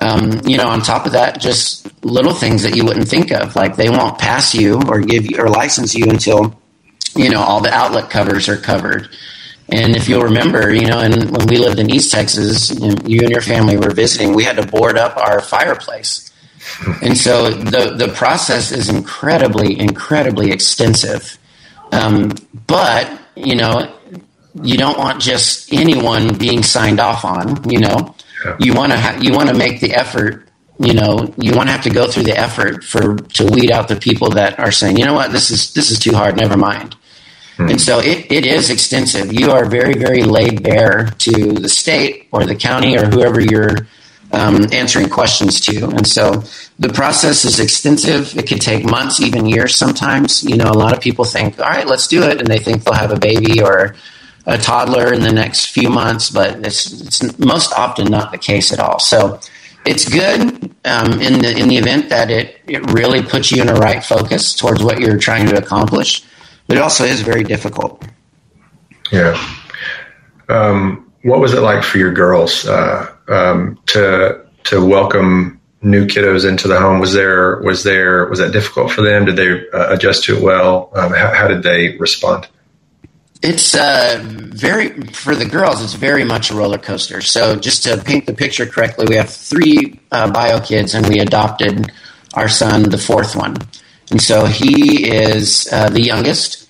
um, 0.00 0.40
you 0.44 0.56
know, 0.56 0.68
on 0.68 0.82
top 0.82 1.06
of 1.06 1.12
that, 1.12 1.40
just 1.40 1.88
little 2.04 2.34
things 2.34 2.64
that 2.64 2.76
you 2.76 2.84
wouldn't 2.84 3.08
think 3.08 3.30
of, 3.30 3.54
like 3.54 3.76
they 3.76 3.88
won't 3.88 4.18
pass 4.18 4.52
you 4.54 4.80
or 4.88 5.00
give 5.00 5.30
you 5.30 5.38
or 5.38 5.48
license 5.48 5.94
you 5.94 6.10
until 6.10 6.58
you 7.16 7.30
know 7.30 7.40
all 7.40 7.60
the 7.60 7.72
outlet 7.72 8.10
covers 8.10 8.48
are 8.48 8.56
covered. 8.56 9.08
And 9.70 9.96
if 9.96 10.08
you'll 10.08 10.24
remember, 10.24 10.74
you 10.74 10.86
know, 10.86 11.00
and 11.00 11.30
when 11.34 11.46
we 11.46 11.56
lived 11.56 11.78
in 11.78 11.90
East 11.90 12.12
Texas, 12.12 12.70
you, 12.70 13.20
and 13.20 13.30
your 13.30 13.40
family 13.40 13.78
were 13.78 13.90
visiting, 13.90 14.34
we 14.34 14.44
had 14.44 14.56
to 14.56 14.66
board 14.66 14.98
up 14.98 15.16
our 15.16 15.40
fireplace. 15.40 16.30
And 17.02 17.16
so 17.16 17.50
the 17.50 17.94
the 17.94 18.08
process 18.08 18.72
is 18.72 18.88
incredibly, 18.88 19.78
incredibly 19.78 20.50
extensive. 20.50 21.38
Um, 21.92 22.32
but 22.66 23.10
you 23.36 23.56
know, 23.56 23.94
you 24.62 24.76
don't 24.76 24.98
want 24.98 25.20
just 25.20 25.72
anyone 25.72 26.36
being 26.36 26.62
signed 26.62 27.00
off 27.00 27.24
on. 27.24 27.68
You 27.68 27.80
know, 27.80 28.14
you 28.58 28.74
want 28.74 28.92
to 28.92 28.98
ha- 28.98 29.18
you 29.20 29.32
want 29.32 29.48
to 29.48 29.54
make 29.54 29.80
the 29.80 29.94
effort. 29.94 30.48
You 30.78 30.94
know, 30.94 31.32
you 31.38 31.54
want 31.54 31.68
to 31.68 31.72
have 31.72 31.84
to 31.84 31.90
go 31.90 32.10
through 32.10 32.24
the 32.24 32.36
effort 32.36 32.82
for 32.82 33.16
to 33.16 33.44
weed 33.46 33.70
out 33.70 33.88
the 33.88 33.96
people 33.96 34.30
that 34.30 34.58
are 34.58 34.72
saying, 34.72 34.96
you 34.96 35.04
know 35.04 35.14
what, 35.14 35.30
this 35.30 35.50
is 35.50 35.72
this 35.72 35.90
is 35.90 35.98
too 35.98 36.14
hard. 36.14 36.36
Never 36.36 36.56
mind. 36.56 36.96
Hmm. 37.64 37.70
And 37.70 37.80
so 37.80 37.98
it, 38.00 38.30
it 38.30 38.46
is 38.46 38.70
extensive. 38.70 39.32
You 39.32 39.50
are 39.50 39.64
very, 39.64 39.94
very 39.94 40.22
laid 40.22 40.62
bare 40.62 41.06
to 41.06 41.52
the 41.52 41.68
state 41.68 42.28
or 42.32 42.44
the 42.44 42.54
county 42.54 42.96
or 42.96 43.06
whoever 43.06 43.40
you're 43.40 43.86
um, 44.32 44.66
answering 44.72 45.08
questions 45.08 45.60
to. 45.60 45.86
And 45.88 46.06
so 46.06 46.42
the 46.78 46.92
process 46.92 47.44
is 47.44 47.60
extensive. 47.60 48.36
It 48.36 48.46
can 48.46 48.58
take 48.58 48.84
months, 48.84 49.20
even 49.20 49.46
years 49.46 49.76
sometimes. 49.76 50.42
You 50.42 50.56
know, 50.56 50.70
a 50.70 50.78
lot 50.78 50.92
of 50.92 51.00
people 51.00 51.24
think, 51.24 51.58
all 51.58 51.66
right, 51.66 51.86
let's 51.86 52.08
do 52.08 52.22
it. 52.22 52.38
And 52.38 52.48
they 52.48 52.58
think 52.58 52.84
they'll 52.84 52.94
have 52.94 53.12
a 53.12 53.18
baby 53.18 53.62
or 53.62 53.94
a 54.46 54.58
toddler 54.58 55.12
in 55.12 55.22
the 55.22 55.32
next 55.32 55.66
few 55.66 55.88
months, 55.88 56.30
but 56.30 56.66
it's, 56.66 57.00
it's 57.00 57.38
most 57.38 57.72
often 57.72 58.10
not 58.10 58.30
the 58.30 58.38
case 58.38 58.72
at 58.72 58.80
all. 58.80 58.98
So 58.98 59.40
it's 59.86 60.08
good 60.08 60.74
um, 60.84 61.20
in 61.20 61.40
the 61.40 61.56
in 61.56 61.68
the 61.68 61.76
event 61.76 62.08
that 62.08 62.30
it 62.30 62.60
it 62.66 62.90
really 62.92 63.22
puts 63.22 63.52
you 63.52 63.62
in 63.62 63.68
a 63.68 63.74
right 63.74 64.02
focus 64.02 64.54
towards 64.54 64.82
what 64.82 64.98
you're 64.98 65.18
trying 65.18 65.46
to 65.48 65.56
accomplish, 65.56 66.24
but 66.66 66.76
it 66.76 66.82
also 66.82 67.04
is 67.04 67.20
very 67.20 67.44
difficult. 67.44 68.04
Yeah. 69.12 69.36
Um, 70.48 71.12
what 71.22 71.40
was 71.40 71.54
it 71.54 71.60
like 71.60 71.82
for 71.82 71.98
your 71.98 72.12
girls 72.12 72.66
uh, 72.66 73.14
um, 73.28 73.78
to 73.86 74.44
to 74.64 74.84
welcome 74.84 75.60
new 75.82 76.06
kiddos 76.06 76.48
into 76.48 76.68
the 76.68 76.78
home? 76.78 77.00
Was 77.00 77.12
there 77.12 77.60
was 77.60 77.82
there 77.84 78.26
was 78.26 78.38
that 78.38 78.52
difficult 78.52 78.90
for 78.90 79.02
them? 79.02 79.24
Did 79.24 79.36
they 79.36 79.68
uh, 79.70 79.92
adjust 79.92 80.24
to 80.24 80.36
it 80.36 80.42
well? 80.42 80.90
Um, 80.94 81.12
how, 81.12 81.32
how 81.34 81.48
did 81.48 81.62
they 81.62 81.96
respond? 81.98 82.48
It's 83.42 83.74
uh, 83.74 84.22
very 84.24 84.88
for 85.08 85.34
the 85.34 85.44
girls. 85.44 85.82
It's 85.82 85.94
very 85.94 86.24
much 86.24 86.50
a 86.50 86.54
roller 86.54 86.78
coaster. 86.78 87.20
So 87.20 87.56
just 87.56 87.82
to 87.84 87.98
paint 87.98 88.26
the 88.26 88.32
picture 88.32 88.64
correctly, 88.64 89.06
we 89.08 89.16
have 89.16 89.28
three 89.28 90.00
uh, 90.10 90.30
bio 90.30 90.60
kids, 90.60 90.94
and 90.94 91.06
we 91.06 91.18
adopted 91.18 91.92
our 92.34 92.48
son, 92.48 92.84
the 92.84 92.98
fourth 92.98 93.36
one, 93.36 93.56
and 94.10 94.20
so 94.20 94.44
he 94.44 95.08
is 95.10 95.68
uh, 95.72 95.88
the 95.88 96.02
youngest 96.02 96.68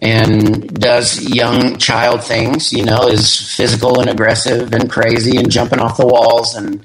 and 0.00 0.68
does 0.74 1.28
young 1.34 1.78
child 1.78 2.22
things. 2.22 2.72
You 2.72 2.84
know, 2.84 3.08
is 3.08 3.40
physical 3.56 4.00
and 4.00 4.10
aggressive 4.10 4.72
and 4.72 4.90
crazy 4.90 5.36
and 5.36 5.50
jumping 5.50 5.80
off 5.80 5.96
the 5.96 6.06
walls 6.06 6.54
and 6.54 6.84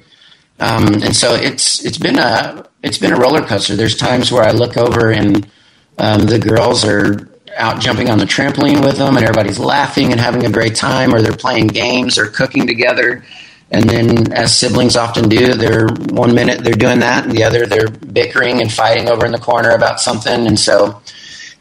um, 0.60 0.88
and 0.96 1.16
so 1.16 1.36
it's 1.36 1.86
it's 1.86 1.98
been 1.98 2.20
a 2.20 2.66
it's 2.84 2.98
been 2.98 3.14
a 3.14 3.20
roller 3.20 3.42
coaster. 3.42 3.76
There's 3.76 3.98
times 3.98 4.32
where 4.32 4.44
I 4.44 4.52
look 4.52 4.78
over 4.78 5.12
and 5.12 5.48
um, 5.98 6.26
the 6.26 6.40
girls 6.40 6.86
are 6.86 7.30
out 7.58 7.82
jumping 7.82 8.10
on 8.10 8.20
the 8.20 8.26
trampoline 8.26 8.84
with 8.84 8.98
them 8.98 9.18
and 9.18 9.26
everybody's 9.26 9.60
laughing 9.60 10.12
and 10.12 10.20
having 10.20 10.46
a 10.46 10.52
great 10.52 10.76
time 10.76 11.14
or 11.14 11.22
they're 11.22 11.34
playing 11.34 11.68
games 11.68 12.18
or 12.18 12.28
cooking 12.28 12.68
together 12.68 13.24
and 13.72 13.88
then 13.90 14.34
as 14.34 14.56
siblings 14.56 14.96
often 14.96 15.30
do 15.30 15.54
they're 15.54 15.88
one 16.10 16.34
minute 16.34 16.64
they're 16.64 16.74
doing 16.74 17.00
that 17.00 17.24
and 17.24 17.34
the 17.34 17.44
other 17.44 17.66
they're 17.66 17.90
bickering 17.90 18.62
and 18.62 18.72
fighting 18.72 19.10
over 19.10 19.26
in 19.26 19.32
the 19.32 19.40
corner 19.40 19.70
about 19.72 20.00
something. 20.00 20.48
And 20.48 20.60
so 20.60 21.02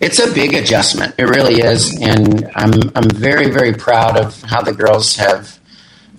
it's 0.00 0.18
a 0.18 0.32
big 0.32 0.54
adjustment. 0.54 1.14
It 1.18 1.24
really 1.24 1.60
is. 1.60 2.00
And 2.00 2.50
i'm 2.54 2.72
i'm 2.94 3.10
very 3.10 3.50
very 3.50 3.74
proud 3.74 4.16
of 4.16 4.40
how 4.42 4.62
the 4.62 4.72
girls 4.72 5.16
have 5.16 5.58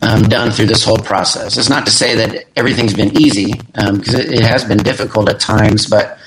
um, 0.01 0.23
done 0.23 0.51
through 0.51 0.67
this 0.67 0.85
whole 0.85 0.97
process. 0.97 1.57
It's 1.57 1.69
not 1.69 1.85
to 1.85 1.91
say 1.91 2.15
that 2.15 2.45
everything's 2.55 2.93
been 2.93 3.17
easy 3.17 3.53
because 3.53 4.15
um, 4.15 4.21
it, 4.21 4.31
it 4.31 4.43
has 4.43 4.63
been 4.63 4.77
difficult 4.77 5.27
at 5.27 5.39
times 5.39 5.87
but 5.87 6.19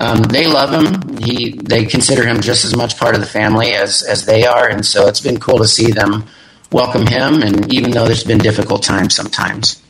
um, 0.00 0.22
they 0.22 0.46
love 0.46 0.72
him. 0.72 1.18
He 1.18 1.50
they 1.50 1.84
consider 1.84 2.26
him 2.26 2.40
just 2.40 2.64
as 2.64 2.74
much 2.74 2.96
part 2.96 3.14
of 3.14 3.20
the 3.20 3.26
family 3.26 3.74
as 3.74 4.02
as 4.02 4.24
they 4.24 4.46
are, 4.46 4.66
and 4.66 4.84
so 4.84 5.06
it's 5.06 5.20
been 5.20 5.38
cool 5.38 5.58
to 5.58 5.68
see 5.68 5.90
them 5.92 6.24
welcome 6.72 7.06
him. 7.06 7.42
And 7.42 7.72
even 7.72 7.90
though 7.90 8.06
there's 8.06 8.24
been 8.24 8.38
difficult 8.38 8.82
times 8.82 9.14
sometimes. 9.14 9.82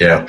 Yeah, 0.00 0.26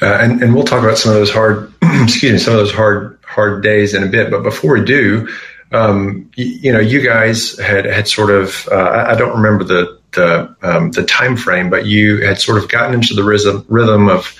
uh, 0.00 0.18
and 0.20 0.42
and 0.42 0.54
we'll 0.54 0.64
talk 0.64 0.82
about 0.82 0.98
some 0.98 1.12
of 1.12 1.18
those 1.18 1.32
hard, 1.32 1.72
excuse 1.82 2.32
me, 2.32 2.38
some 2.38 2.54
of 2.54 2.60
those 2.60 2.72
hard 2.72 3.18
hard 3.24 3.62
days 3.62 3.94
in 3.94 4.02
a 4.02 4.06
bit. 4.06 4.30
But 4.30 4.42
before 4.42 4.74
we 4.74 4.84
do, 4.84 5.28
um, 5.72 6.30
you, 6.36 6.44
you, 6.46 6.72
know, 6.72 6.80
you 6.80 7.02
guys 7.02 7.58
had 7.58 7.84
had 7.84 8.06
sort 8.06 8.30
of 8.30 8.68
uh, 8.70 9.06
I 9.08 9.14
don't 9.16 9.36
remember 9.36 9.64
the 9.64 9.98
the 10.12 10.56
um, 10.62 10.90
the 10.92 11.04
time 11.04 11.36
frame, 11.36 11.68
but 11.68 11.86
you 11.86 12.24
had 12.24 12.40
sort 12.40 12.58
of 12.62 12.68
gotten 12.68 12.94
into 12.94 13.14
the 13.14 13.24
rhythm 13.24 13.64
rhythm 13.68 14.08
of 14.08 14.34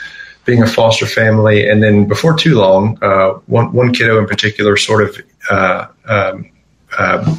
being 0.44 0.62
a 0.62 0.66
foster 0.66 1.06
family, 1.06 1.68
and 1.68 1.82
then 1.82 2.06
before 2.06 2.36
too 2.36 2.54
long, 2.54 2.98
uh, 3.02 3.32
one 3.46 3.72
one 3.72 3.92
kiddo 3.92 4.18
in 4.18 4.26
particular 4.26 4.76
sort 4.76 5.02
of. 5.02 5.26
Uh, 5.50 5.86
um, 6.06 6.50
uh, 6.96 7.36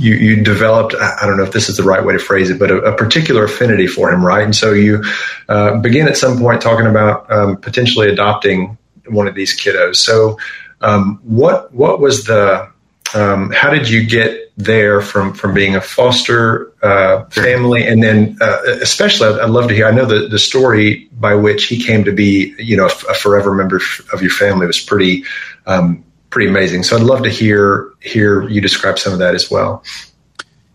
you, 0.00 0.14
you 0.14 0.42
developed, 0.42 0.94
I 0.94 1.26
don't 1.26 1.36
know 1.36 1.42
if 1.42 1.52
this 1.52 1.68
is 1.68 1.76
the 1.76 1.82
right 1.82 2.02
way 2.02 2.14
to 2.14 2.18
phrase 2.18 2.48
it, 2.48 2.58
but 2.58 2.70
a, 2.70 2.78
a 2.78 2.96
particular 2.96 3.44
affinity 3.44 3.86
for 3.86 4.10
him, 4.10 4.24
right? 4.24 4.42
And 4.42 4.56
so 4.56 4.72
you 4.72 5.04
uh, 5.48 5.76
begin 5.78 6.08
at 6.08 6.16
some 6.16 6.38
point 6.38 6.62
talking 6.62 6.86
about 6.86 7.30
um, 7.30 7.58
potentially 7.58 8.08
adopting 8.08 8.78
one 9.08 9.28
of 9.28 9.34
these 9.34 9.54
kiddos. 9.60 9.96
So, 9.96 10.38
um, 10.80 11.20
what 11.22 11.74
what 11.74 12.00
was 12.00 12.24
the 12.24 12.70
um, 13.14 13.50
how 13.50 13.68
did 13.68 13.90
you 13.90 14.06
get 14.06 14.52
there 14.56 15.02
from 15.02 15.34
from 15.34 15.52
being 15.52 15.76
a 15.76 15.80
foster 15.82 16.72
uh, 16.82 17.24
family 17.26 17.86
and 17.86 18.02
then 18.02 18.38
uh, 18.40 18.60
especially 18.80 19.28
I'd, 19.28 19.40
I'd, 19.40 19.50
love 19.50 19.68
to 19.68 19.74
hear 19.74 19.86
I 19.86 19.90
know 19.90 20.06
the, 20.06 20.28
the 20.28 20.38
story 20.38 21.08
by 21.12 21.34
which 21.34 21.66
he 21.66 21.82
came 21.82 22.04
to 22.04 22.12
be 22.12 22.54
you 22.58 22.76
know 22.76 22.86
a, 22.86 23.10
a 23.10 23.14
forever 23.14 23.54
member 23.54 23.80
of 24.12 24.22
your 24.22 24.30
family 24.30 24.66
was 24.66 24.80
pretty 24.80 25.24
um, 25.66 26.04
pretty 26.30 26.48
amazing 26.48 26.82
so 26.82 26.96
I'd 26.96 27.02
love 27.02 27.22
to 27.24 27.30
hear 27.30 27.92
hear 28.00 28.48
you 28.48 28.60
describe 28.60 28.98
some 28.98 29.12
of 29.12 29.18
that 29.18 29.34
as 29.34 29.50
well 29.50 29.84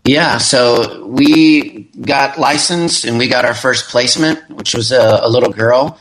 yeah 0.04 0.38
so 0.38 1.06
we 1.06 1.90
got 2.00 2.38
licensed 2.38 3.04
and 3.04 3.18
we 3.18 3.28
got 3.28 3.44
our 3.44 3.54
first 3.54 3.88
placement 3.88 4.48
which 4.50 4.74
was 4.74 4.92
a, 4.92 5.20
a 5.22 5.28
little 5.28 5.52
girl 5.52 5.98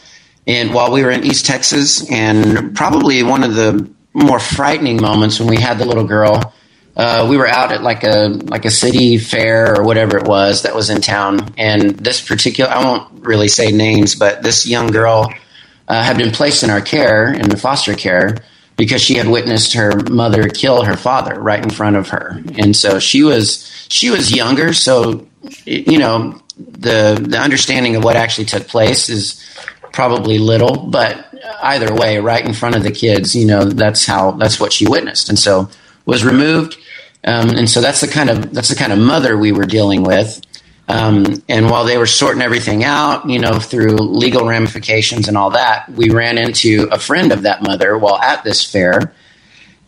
and 0.47 0.73
while 0.73 0.91
we 0.91 1.03
were 1.03 1.11
in 1.11 1.23
East 1.23 1.45
Texas 1.45 2.09
and 2.11 2.75
probably 2.75 3.23
one 3.23 3.43
of 3.43 3.55
the 3.55 3.89
more 4.15 4.39
frightening 4.39 5.01
moments 5.01 5.39
when 5.39 5.49
we 5.49 5.57
had 5.57 5.77
the 5.77 5.85
little 5.85 6.05
girl. 6.05 6.53
Uh, 6.95 7.27
we 7.29 7.35
were 7.35 7.47
out 7.47 7.73
at 7.73 7.83
like 7.83 8.05
a 8.05 8.29
like 8.45 8.63
a 8.63 8.71
city 8.71 9.17
fair 9.17 9.77
or 9.77 9.83
whatever 9.83 10.17
it 10.17 10.25
was 10.25 10.61
that 10.61 10.73
was 10.73 10.89
in 10.89 11.01
town, 11.01 11.53
and 11.57 11.91
this 11.91 12.21
particular 12.21 12.71
I 12.71 12.85
won't 12.85 13.25
really 13.25 13.49
say 13.49 13.73
names, 13.73 14.15
but 14.15 14.41
this 14.41 14.65
young 14.65 14.87
girl 14.87 15.33
uh, 15.89 16.01
had 16.01 16.17
been 16.17 16.31
placed 16.31 16.63
in 16.63 16.69
our 16.69 16.79
care 16.79 17.33
in 17.33 17.49
the 17.49 17.57
foster 17.57 17.95
care 17.95 18.37
because 18.77 19.01
she 19.01 19.15
had 19.15 19.27
witnessed 19.27 19.73
her 19.73 19.99
mother 20.09 20.49
kill 20.49 20.83
her 20.83 20.97
father 20.97 21.39
right 21.39 21.63
in 21.63 21.69
front 21.69 21.95
of 21.95 22.09
her, 22.09 22.41
and 22.57 22.75
so 22.75 22.99
she 22.99 23.23
was 23.23 23.87
she 23.89 24.09
was 24.09 24.35
younger, 24.35 24.73
so 24.73 25.27
you 25.65 25.99
know 25.99 26.41
the 26.57 27.23
the 27.27 27.37
understanding 27.37 27.95
of 27.95 28.03
what 28.03 28.15
actually 28.15 28.45
took 28.45 28.67
place 28.67 29.09
is 29.09 29.41
probably 29.95 30.37
little, 30.37 30.75
but 30.75 31.25
either 31.63 31.93
way, 31.95 32.19
right 32.19 32.45
in 32.45 32.53
front 32.53 32.75
of 32.75 32.83
the 32.83 32.91
kids, 32.91 33.35
you 33.35 33.45
know, 33.45 33.63
that's 33.63 34.05
how 34.05 34.31
that's 34.31 34.59
what 34.59 34.73
she 34.73 34.87
witnessed, 34.87 35.29
and 35.29 35.39
so 35.39 35.69
was 36.05 36.23
removed. 36.23 36.77
Um, 37.23 37.49
and 37.51 37.67
so 37.67 37.81
that's 37.81 38.01
the 38.01 38.07
kind 38.07 38.29
of 38.29 38.53
that's 38.53 38.69
the 38.69 38.75
kind 38.75 38.93
of 38.93 38.99
mother 38.99 39.37
we 39.37 39.51
were 39.51 39.65
dealing 39.65 40.03
with. 40.03 40.41
Um, 40.87 41.43
and 41.49 41.69
while 41.69 41.83
they 41.83 41.97
were 41.97 42.05
sorting 42.05 42.41
everything 42.41 42.83
out, 42.83 43.27
you 43.27 43.39
know, 43.39 43.59
through 43.59 43.95
legal 43.95 44.45
ramifications 44.45 45.27
and 45.27 45.35
all 45.35 45.51
that, 45.51 45.89
we 45.89 46.09
ran 46.09 46.37
into 46.37 46.87
a 46.91 46.99
friend 46.99 47.31
of 47.31 47.43
that 47.43 47.63
mother 47.63 47.97
while 47.97 48.17
at 48.17 48.43
this 48.43 48.63
fair. 48.63 49.13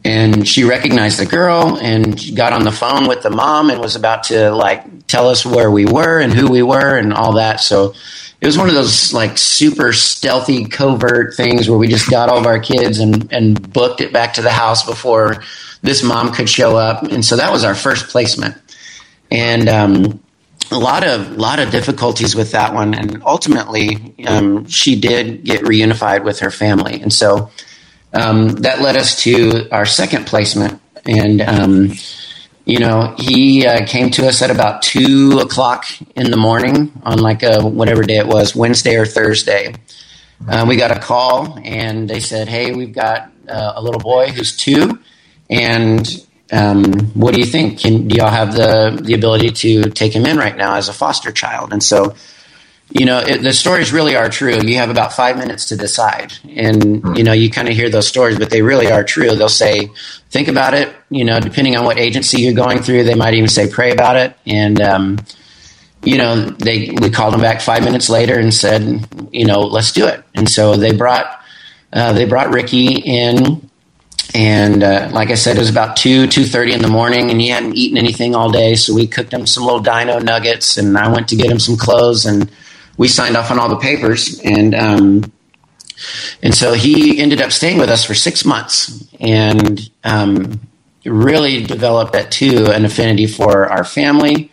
And 0.03 0.47
she 0.47 0.63
recognized 0.63 1.19
the 1.19 1.25
girl 1.25 1.77
and 1.81 2.19
got 2.35 2.53
on 2.53 2.63
the 2.63 2.71
phone 2.71 3.07
with 3.07 3.21
the 3.21 3.29
mom 3.29 3.69
and 3.69 3.79
was 3.79 3.95
about 3.95 4.23
to 4.25 4.51
like 4.51 5.05
tell 5.07 5.27
us 5.27 5.45
where 5.45 5.69
we 5.69 5.85
were 5.85 6.19
and 6.19 6.33
who 6.33 6.49
we 6.49 6.63
were 6.63 6.97
and 6.97 7.13
all 7.13 7.33
that. 7.33 7.59
So 7.59 7.93
it 8.39 8.45
was 8.45 8.57
one 8.57 8.69
of 8.69 8.75
those 8.75 9.13
like 9.13 9.37
super 9.37 9.93
stealthy 9.93 10.65
covert 10.65 11.35
things 11.35 11.69
where 11.69 11.77
we 11.77 11.87
just 11.87 12.09
got 12.09 12.29
all 12.29 12.37
of 12.37 12.45
our 12.45 12.59
kids 12.59 12.99
and, 12.99 13.31
and 13.31 13.73
booked 13.73 14.01
it 14.01 14.13
back 14.13 14.33
to 14.35 14.41
the 14.41 14.51
house 14.51 14.85
before 14.85 15.43
this 15.81 16.03
mom 16.03 16.31
could 16.33 16.49
show 16.49 16.75
up 16.75 17.03
and 17.03 17.23
so 17.23 17.35
that 17.35 17.51
was 17.51 17.63
our 17.63 17.75
first 17.75 18.09
placement 18.09 18.55
and 19.31 19.69
um, 19.69 20.19
a 20.71 20.77
lot 20.77 21.05
of 21.05 21.31
lot 21.37 21.59
of 21.59 21.71
difficulties 21.71 22.35
with 22.35 22.51
that 22.51 22.73
one. 22.73 22.93
And 22.93 23.23
ultimately 23.23 24.15
um, 24.25 24.67
she 24.67 24.99
did 24.99 25.43
get 25.43 25.61
reunified 25.61 26.23
with 26.23 26.39
her 26.39 26.51
family. 26.51 27.01
And 27.01 27.13
so 27.13 27.51
um, 28.13 28.49
that 28.57 28.81
led 28.81 28.97
us 28.97 29.21
to 29.23 29.69
our 29.71 29.85
second 29.85 30.27
placement. 30.27 30.81
And 31.05 31.41
um, 31.41 31.93
you 32.65 32.79
know, 32.79 33.15
he 33.17 33.65
uh, 33.65 33.85
came 33.85 34.11
to 34.11 34.27
us 34.27 34.41
at 34.41 34.51
about 34.51 34.81
two 34.81 35.39
o'clock 35.41 35.85
in 36.15 36.31
the 36.31 36.37
morning 36.37 36.91
on 37.03 37.19
like 37.19 37.41
a 37.41 37.65
whatever 37.65 38.03
day 38.03 38.17
it 38.17 38.27
was, 38.27 38.55
Wednesday 38.55 38.97
or 38.97 39.05
Thursday. 39.05 39.73
Uh, 40.45 40.65
we 40.67 40.75
got 40.75 40.91
a 40.91 40.99
call 40.99 41.57
and 41.63 42.09
they 42.09 42.19
said, 42.19 42.49
"Hey, 42.49 42.73
we've 42.73 42.93
got 42.93 43.31
uh, 43.47 43.73
a 43.75 43.81
little 43.81 44.01
boy 44.01 44.31
who's 44.31 44.55
two, 44.55 44.99
and 45.49 46.26
um, 46.51 46.83
what 47.13 47.33
do 47.33 47.39
you 47.39 47.45
think? 47.45 47.79
Can, 47.79 48.07
do 48.07 48.15
y'all 48.17 48.29
have 48.29 48.53
the 48.53 48.99
the 49.01 49.13
ability 49.13 49.51
to 49.51 49.89
take 49.89 50.13
him 50.13 50.25
in 50.25 50.37
right 50.37 50.55
now 50.55 50.75
as 50.75 50.89
a 50.89 50.93
foster 50.93 51.31
child?" 51.31 51.73
And 51.73 51.83
so 51.83 52.15
you 52.91 53.05
know, 53.05 53.19
it, 53.19 53.41
the 53.41 53.53
stories 53.53 53.91
really 53.91 54.15
are 54.15 54.29
true. 54.29 54.59
You 54.61 54.77
have 54.77 54.89
about 54.89 55.11
five 55.11 55.37
minutes 55.37 55.67
to 55.67 55.77
decide. 55.77 56.33
And, 56.49 57.17
you 57.17 57.23
know, 57.23 57.33
you 57.33 57.49
kind 57.49 57.67
of 57.67 57.73
hear 57.73 57.89
those 57.89 58.07
stories, 58.07 58.39
but 58.39 58.49
they 58.49 58.61
really 58.61 58.89
are 58.89 59.03
true. 59.03 59.35
They'll 59.35 59.49
say, 59.49 59.89
think 60.29 60.47
about 60.47 60.73
it. 60.73 60.95
You 61.09 61.25
know, 61.25 61.39
depending 61.39 61.75
on 61.75 61.83
what 61.83 61.97
agency 61.97 62.41
you're 62.41 62.53
going 62.53 62.79
through, 62.79 63.03
they 63.03 63.15
might 63.15 63.33
even 63.33 63.49
say, 63.49 63.69
pray 63.69 63.91
about 63.91 64.15
it. 64.15 64.37
And, 64.45 64.79
um, 64.81 65.17
you 66.03 66.17
know, 66.17 66.45
they, 66.45 66.91
we 67.01 67.09
called 67.09 67.33
them 67.33 67.41
back 67.41 67.59
five 67.59 67.83
minutes 67.83 68.09
later 68.09 68.39
and 68.39 68.53
said, 68.53 69.05
you 69.33 69.45
know, 69.45 69.61
let's 69.61 69.91
do 69.91 70.07
it. 70.07 70.23
And 70.33 70.49
so 70.49 70.77
they 70.77 70.95
brought, 70.95 71.41
uh, 71.91 72.13
they 72.13 72.25
brought 72.25 72.53
Ricky 72.53 72.95
in 72.95 73.69
and 74.33 74.83
uh, 74.83 75.09
like 75.11 75.29
I 75.29 75.35
said, 75.35 75.55
it 75.55 75.59
was 75.59 75.69
about 75.69 75.95
two 75.95 76.27
two 76.27 76.45
thirty 76.45 76.73
in 76.73 76.81
the 76.81 76.87
morning, 76.87 77.31
and 77.31 77.39
he 77.39 77.49
hadn't 77.49 77.75
eaten 77.75 77.97
anything 77.97 78.35
all 78.35 78.51
day. 78.51 78.75
So 78.75 78.93
we 78.93 79.07
cooked 79.07 79.33
him 79.33 79.45
some 79.45 79.63
little 79.63 79.79
dino 79.79 80.19
nuggets, 80.19 80.77
and 80.77 80.97
I 80.97 81.11
went 81.11 81.29
to 81.29 81.35
get 81.35 81.49
him 81.49 81.59
some 81.59 81.77
clothes, 81.77 82.25
and 82.25 82.51
we 82.97 83.07
signed 83.07 83.37
off 83.37 83.51
on 83.51 83.59
all 83.59 83.69
the 83.69 83.77
papers, 83.77 84.39
and 84.43 84.75
um, 84.75 85.31
and 86.43 86.53
so 86.53 86.73
he 86.73 87.19
ended 87.19 87.41
up 87.41 87.51
staying 87.51 87.77
with 87.77 87.89
us 87.89 88.03
for 88.03 88.13
six 88.13 88.45
months, 88.45 89.07
and 89.19 89.89
um, 90.03 90.59
really 91.05 91.63
developed 91.63 92.13
that 92.13 92.31
too 92.31 92.67
an 92.67 92.85
affinity 92.85 93.27
for 93.27 93.67
our 93.67 93.83
family, 93.83 94.51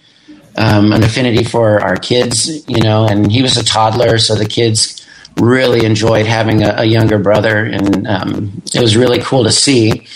um, 0.56 0.92
an 0.92 1.02
affinity 1.02 1.42
for 1.42 1.80
our 1.80 1.96
kids, 1.96 2.66
you 2.68 2.80
know. 2.80 3.06
And 3.06 3.30
he 3.30 3.42
was 3.42 3.56
a 3.56 3.64
toddler, 3.64 4.18
so 4.18 4.34
the 4.34 4.46
kids 4.46 5.03
really 5.40 5.84
enjoyed 5.84 6.26
having 6.26 6.62
a, 6.62 6.74
a 6.78 6.84
younger 6.84 7.18
brother, 7.18 7.64
and 7.64 8.06
um, 8.06 8.62
it 8.74 8.80
was 8.80 8.96
really 8.96 9.18
cool 9.20 9.44
to 9.44 9.52
see. 9.52 10.06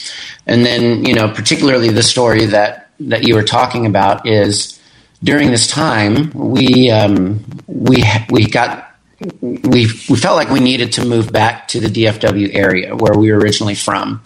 And 0.46 0.64
then, 0.64 1.04
you 1.04 1.14
know, 1.14 1.28
particularly 1.28 1.90
the 1.90 2.02
story 2.02 2.46
that 2.46 2.90
that 3.00 3.26
you 3.26 3.34
were 3.34 3.44
talking 3.44 3.86
about 3.86 4.26
is 4.26 4.78
during 5.22 5.50
this 5.50 5.66
time, 5.66 6.30
we 6.30 6.90
um, 6.90 7.44
we 7.66 8.04
we 8.30 8.46
got 8.46 8.94
we 9.40 9.86
we 10.08 10.16
felt 10.16 10.36
like 10.36 10.50
we 10.50 10.60
needed 10.60 10.92
to 10.92 11.04
move 11.04 11.32
back 11.32 11.68
to 11.68 11.80
the 11.80 11.88
DFW 11.88 12.54
area 12.54 12.94
where 12.94 13.14
we 13.18 13.32
were 13.32 13.38
originally 13.38 13.74
from. 13.74 14.22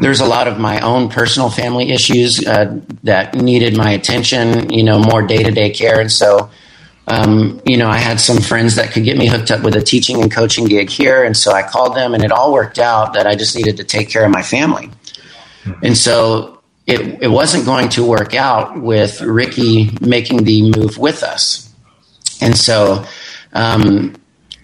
There's 0.00 0.20
a 0.20 0.26
lot 0.26 0.48
of 0.48 0.58
my 0.58 0.80
own 0.80 1.10
personal 1.10 1.50
family 1.50 1.90
issues 1.92 2.44
uh, 2.46 2.80
that 3.04 3.34
needed 3.34 3.76
my 3.76 3.90
attention, 3.90 4.70
you 4.70 4.82
know, 4.82 4.98
more 4.98 5.22
day 5.22 5.42
to 5.42 5.50
day 5.50 5.70
care, 5.70 6.00
and 6.00 6.10
so. 6.10 6.50
Um, 7.08 7.60
you 7.66 7.76
know, 7.76 7.88
I 7.88 7.98
had 7.98 8.20
some 8.20 8.38
friends 8.38 8.76
that 8.76 8.92
could 8.92 9.04
get 9.04 9.16
me 9.16 9.26
hooked 9.26 9.50
up 9.50 9.62
with 9.62 9.74
a 9.74 9.82
teaching 9.82 10.22
and 10.22 10.30
coaching 10.30 10.66
gig 10.66 10.88
here. 10.88 11.24
And 11.24 11.36
so 11.36 11.52
I 11.52 11.62
called 11.62 11.96
them 11.96 12.14
and 12.14 12.22
it 12.22 12.30
all 12.30 12.52
worked 12.52 12.78
out 12.78 13.14
that 13.14 13.26
I 13.26 13.34
just 13.34 13.56
needed 13.56 13.76
to 13.78 13.84
take 13.84 14.08
care 14.08 14.24
of 14.24 14.30
my 14.30 14.42
family. 14.42 14.90
And 15.82 15.96
so 15.96 16.62
it, 16.86 17.22
it 17.22 17.28
wasn't 17.28 17.64
going 17.64 17.88
to 17.90 18.04
work 18.04 18.34
out 18.34 18.80
with 18.80 19.20
Ricky 19.20 19.90
making 20.00 20.44
the 20.44 20.70
move 20.76 20.96
with 20.96 21.22
us. 21.22 21.72
And 22.40 22.56
so 22.56 23.04
um, 23.52 24.14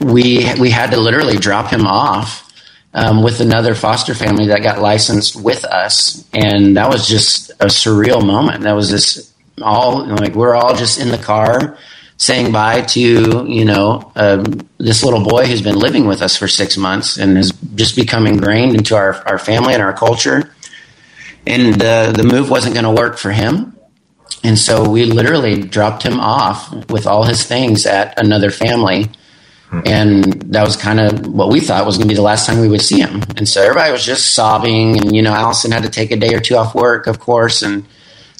we, 0.01 0.49
we 0.61 0.71
had 0.71 0.93
to 0.93 1.01
literally 1.01 1.39
drop 1.39 1.73
him 1.73 1.87
off 1.87 2.53
um, 2.95 3.23
with 3.23 3.41
another 3.41 3.75
foster 3.75 4.15
family 4.15 4.47
that 4.47 4.63
got 4.63 4.81
licensed 4.81 5.41
with 5.41 5.65
us. 5.65 6.29
And 6.33 6.77
that 6.77 6.89
was 6.89 7.07
just 7.09 7.51
a 7.51 7.67
surreal 7.67 8.25
moment. 8.25 8.63
That 8.63 8.75
was 8.75 8.91
just 8.91 9.35
all 9.61 10.07
like 10.07 10.35
we're 10.35 10.55
all 10.55 10.75
just 10.75 11.01
in 11.01 11.09
the 11.09 11.19
car 11.19 11.77
saying 12.19 12.53
bye 12.53 12.83
to 12.83 13.47
you 13.49 13.65
know 13.65 14.13
uh, 14.15 14.45
this 14.77 15.03
little 15.03 15.25
boy 15.25 15.47
who's 15.47 15.63
been 15.63 15.79
living 15.79 16.07
with 16.07 16.21
us 16.21 16.37
for 16.37 16.47
six 16.47 16.77
months 16.77 17.17
and 17.17 17.37
has 17.37 17.53
just 17.75 17.97
become 17.97 18.27
ingrained 18.27 18.75
into 18.77 18.95
our, 18.95 19.15
our 19.27 19.39
family 19.39 19.73
and 19.73 19.83
our 19.83 19.93
culture 19.93 20.53
and 21.49 21.75
the 21.75 22.13
the 22.15 22.23
move 22.23 22.51
wasn't 22.51 22.75
going 22.75 22.85
to 22.85 23.01
work 23.01 23.17
for 23.19 23.31
him. 23.31 23.77
And 24.45 24.59
so 24.59 24.89
we 24.89 25.05
literally 25.05 25.63
dropped 25.63 26.03
him 26.03 26.21
off 26.21 26.71
with 26.91 27.07
all 27.07 27.25
his 27.25 27.45
things 27.45 27.87
at 27.87 28.19
another 28.21 28.51
family. 28.51 29.11
And 29.85 30.25
that 30.53 30.65
was 30.65 30.77
kind 30.77 31.01
of 31.01 31.27
what 31.27 31.51
we 31.51 31.61
thought 31.61 31.85
was 31.85 31.97
going 31.97 32.09
to 32.09 32.13
be 32.13 32.17
the 32.17 32.23
last 32.23 32.47
time 32.47 32.61
we 32.61 32.69
would 32.69 32.81
see 32.81 33.01
him. 33.01 33.23
And 33.37 33.49
so 33.49 33.63
everybody 33.63 33.91
was 33.91 34.05
just 34.05 34.35
sobbing. 34.35 34.99
And, 34.99 35.17
you 35.17 35.23
know, 35.23 35.33
Allison 35.33 35.73
had 35.73 35.83
to 35.83 35.91
take 35.91 36.11
a 36.11 36.17
day 36.17 36.35
or 36.35 36.41
two 36.41 36.57
off 36.57 36.75
work, 36.75 37.07
of 37.07 37.19
course, 37.19 37.63
and 37.63 37.85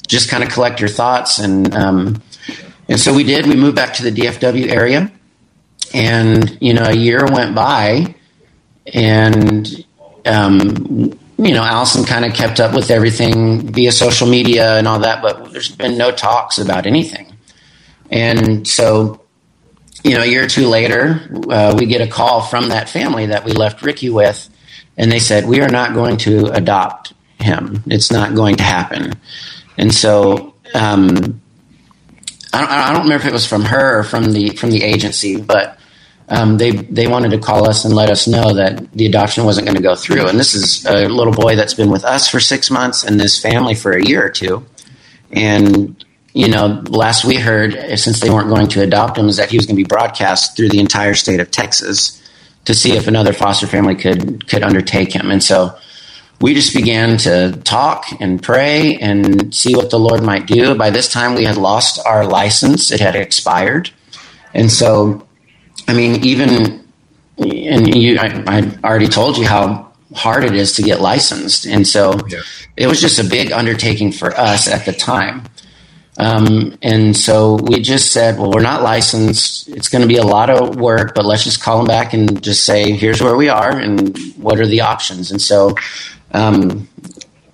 just 0.07 0.29
kind 0.29 0.43
of 0.43 0.49
collect 0.49 0.79
your 0.79 0.89
thoughts. 0.89 1.37
And, 1.37 1.75
um, 1.75 2.21
and 2.89 2.99
so 2.99 3.13
we 3.13 3.23
did. 3.23 3.47
We 3.47 3.55
moved 3.55 3.75
back 3.75 3.93
to 3.95 4.03
the 4.03 4.11
DFW 4.11 4.69
area. 4.69 5.11
And, 5.93 6.57
you 6.61 6.73
know, 6.73 6.83
a 6.83 6.95
year 6.95 7.25
went 7.25 7.55
by. 7.55 8.15
And 8.93 9.85
um, 10.25 11.17
you 11.39 11.53
know, 11.53 11.63
Allison 11.63 12.03
kind 12.03 12.25
of 12.25 12.33
kept 12.33 12.59
up 12.59 12.75
with 12.75 12.91
everything 12.91 13.71
via 13.71 13.93
social 13.93 14.27
media 14.27 14.77
and 14.77 14.87
all 14.87 14.99
that, 14.99 15.21
but 15.21 15.53
there's 15.53 15.73
been 15.73 15.97
no 15.97 16.11
talks 16.11 16.57
about 16.57 16.85
anything. 16.85 17.33
And 18.11 18.67
so, 18.67 19.21
you 20.03 20.15
know, 20.15 20.23
a 20.23 20.25
year 20.25 20.43
or 20.43 20.47
two 20.47 20.67
later, 20.67 21.29
uh, 21.49 21.75
we 21.79 21.85
get 21.85 22.01
a 22.01 22.07
call 22.07 22.41
from 22.41 22.69
that 22.69 22.89
family 22.89 23.27
that 23.27 23.45
we 23.45 23.53
left 23.53 23.81
Ricky 23.81 24.09
with, 24.09 24.49
and 24.97 25.09
they 25.09 25.19
said, 25.19 25.47
We 25.47 25.61
are 25.61 25.69
not 25.69 25.93
going 25.93 26.17
to 26.17 26.47
adopt 26.47 27.13
him. 27.39 27.83
It's 27.87 28.11
not 28.11 28.35
going 28.35 28.57
to 28.57 28.63
happen. 28.63 29.13
And 29.77 29.93
so, 29.93 30.55
um, 30.73 31.41
I, 32.53 32.61
don't, 32.61 32.69
I 32.69 32.93
don't 32.93 33.03
remember 33.03 33.25
if 33.25 33.25
it 33.25 33.33
was 33.33 33.45
from 33.45 33.63
her 33.65 33.99
or 33.99 34.03
from 34.03 34.31
the 34.31 34.49
from 34.51 34.71
the 34.71 34.83
agency, 34.83 35.39
but 35.39 35.77
um, 36.27 36.57
they 36.57 36.71
they 36.71 37.07
wanted 37.07 37.31
to 37.31 37.39
call 37.39 37.67
us 37.67 37.85
and 37.85 37.93
let 37.93 38.09
us 38.09 38.27
know 38.27 38.53
that 38.53 38.91
the 38.93 39.05
adoption 39.05 39.45
wasn't 39.45 39.65
going 39.65 39.77
to 39.77 39.83
go 39.83 39.95
through. 39.95 40.27
And 40.27 40.39
this 40.39 40.55
is 40.55 40.85
a 40.85 41.07
little 41.07 41.33
boy 41.33 41.55
that's 41.55 41.73
been 41.73 41.89
with 41.89 42.03
us 42.03 42.27
for 42.27 42.39
six 42.39 42.69
months 42.71 43.03
and 43.03 43.19
this 43.19 43.39
family 43.41 43.75
for 43.75 43.91
a 43.91 44.03
year 44.03 44.25
or 44.25 44.29
two. 44.29 44.65
And 45.31 46.03
you 46.33 46.47
know, 46.47 46.83
last 46.87 47.25
we 47.25 47.35
heard, 47.35 47.73
since 47.99 48.19
they 48.19 48.29
weren't 48.29 48.49
going 48.49 48.67
to 48.69 48.81
adopt 48.81 49.17
him, 49.17 49.27
is 49.27 49.37
that 49.37 49.49
he 49.49 49.57
was 49.57 49.65
going 49.65 49.75
to 49.75 49.83
be 49.83 49.87
broadcast 49.87 50.55
through 50.55 50.69
the 50.69 50.79
entire 50.79 51.15
state 51.15 51.39
of 51.39 51.49
Texas 51.49 52.21
to 52.65 52.73
see 52.73 52.95
if 52.95 53.07
another 53.07 53.33
foster 53.33 53.65
family 53.67 53.95
could 53.95 54.47
could 54.47 54.63
undertake 54.63 55.13
him. 55.13 55.31
And 55.31 55.43
so 55.43 55.77
we 56.41 56.53
just 56.53 56.73
began 56.73 57.17
to 57.17 57.59
talk 57.63 58.05
and 58.19 58.41
pray 58.41 58.95
and 58.97 59.53
see 59.53 59.75
what 59.75 59.89
the 59.89 59.99
Lord 59.99 60.23
might 60.23 60.47
do. 60.47 60.75
By 60.75 60.89
this 60.89 61.11
time, 61.11 61.35
we 61.35 61.43
had 61.43 61.57
lost 61.57 61.99
our 62.05 62.25
license; 62.25 62.91
it 62.91 62.99
had 62.99 63.15
expired, 63.15 63.91
and 64.53 64.71
so 64.71 65.27
I 65.87 65.93
mean, 65.93 66.23
even 66.23 66.85
and 67.37 67.95
you, 67.95 68.17
I, 68.19 68.43
I, 68.47 68.87
already 68.87 69.07
told 69.07 69.37
you 69.37 69.45
how 69.45 69.91
hard 70.13 70.43
it 70.43 70.53
is 70.53 70.73
to 70.73 70.81
get 70.81 71.01
licensed, 71.01 71.65
and 71.65 71.87
so 71.87 72.19
yeah. 72.27 72.41
it 72.75 72.87
was 72.87 73.01
just 73.01 73.19
a 73.19 73.23
big 73.23 73.51
undertaking 73.51 74.11
for 74.11 74.35
us 74.37 74.67
at 74.67 74.85
the 74.85 74.93
time. 74.93 75.43
Um, 76.17 76.77
and 76.81 77.15
so 77.15 77.55
we 77.55 77.81
just 77.81 78.11
said, 78.11 78.37
well, 78.37 78.51
we're 78.51 78.61
not 78.61 78.83
licensed. 78.83 79.69
It's 79.69 79.87
going 79.87 80.01
to 80.01 80.07
be 80.07 80.17
a 80.17 80.23
lot 80.23 80.49
of 80.49 80.75
work, 80.75 81.15
but 81.15 81.23
let's 81.23 81.45
just 81.45 81.63
call 81.63 81.77
them 81.77 81.87
back 81.87 82.13
and 82.13 82.43
just 82.43 82.65
say, 82.65 82.91
here's 82.91 83.21
where 83.21 83.37
we 83.37 83.47
are 83.47 83.71
and 83.71 84.17
what 84.35 84.59
are 84.59 84.67
the 84.67 84.81
options. 84.81 85.31
And 85.31 85.41
so, 85.41 85.75
um, 86.31 86.87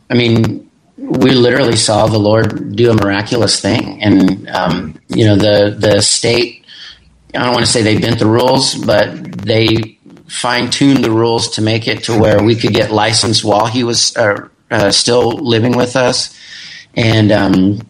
I 0.10 0.13
mean, 0.13 0.70
we 0.98 1.32
literally 1.32 1.75
saw 1.75 2.08
the 2.08 2.17
Lord 2.17 2.75
do 2.75 2.91
a 2.91 2.94
miraculous 2.94 3.60
thing. 3.60 4.01
And, 4.01 4.50
um, 4.50 5.00
you 5.10 5.25
know, 5.25 5.36
the, 5.36 5.75
the 5.77 6.01
state 6.01 6.65
I 7.36 7.44
don't 7.44 7.53
want 7.53 7.65
to 7.65 7.72
say 7.72 7.82
they 7.82 8.00
bent 8.00 8.20
the 8.20 8.27
rules, 8.27 8.75
but 8.75 9.13
they 9.41 9.98
fine 10.27 10.70
tuned 10.70 11.03
the 11.03 11.12
rules 11.12 11.50
to 11.51 11.62
make 11.62 11.88
it 11.88 12.03
to 12.05 12.17
where 12.17 12.41
we 12.41 12.55
could 12.55 12.74
get 12.74 12.91
licensed 12.91 13.44
while 13.44 13.67
he 13.67 13.84
was 13.84 14.15
uh, 14.15 14.48
uh, 14.72 14.91
still 14.91 15.32
living 15.32 15.75
with 15.75 15.96
us. 15.96 16.38
And 16.96 17.32
um, 17.32 17.82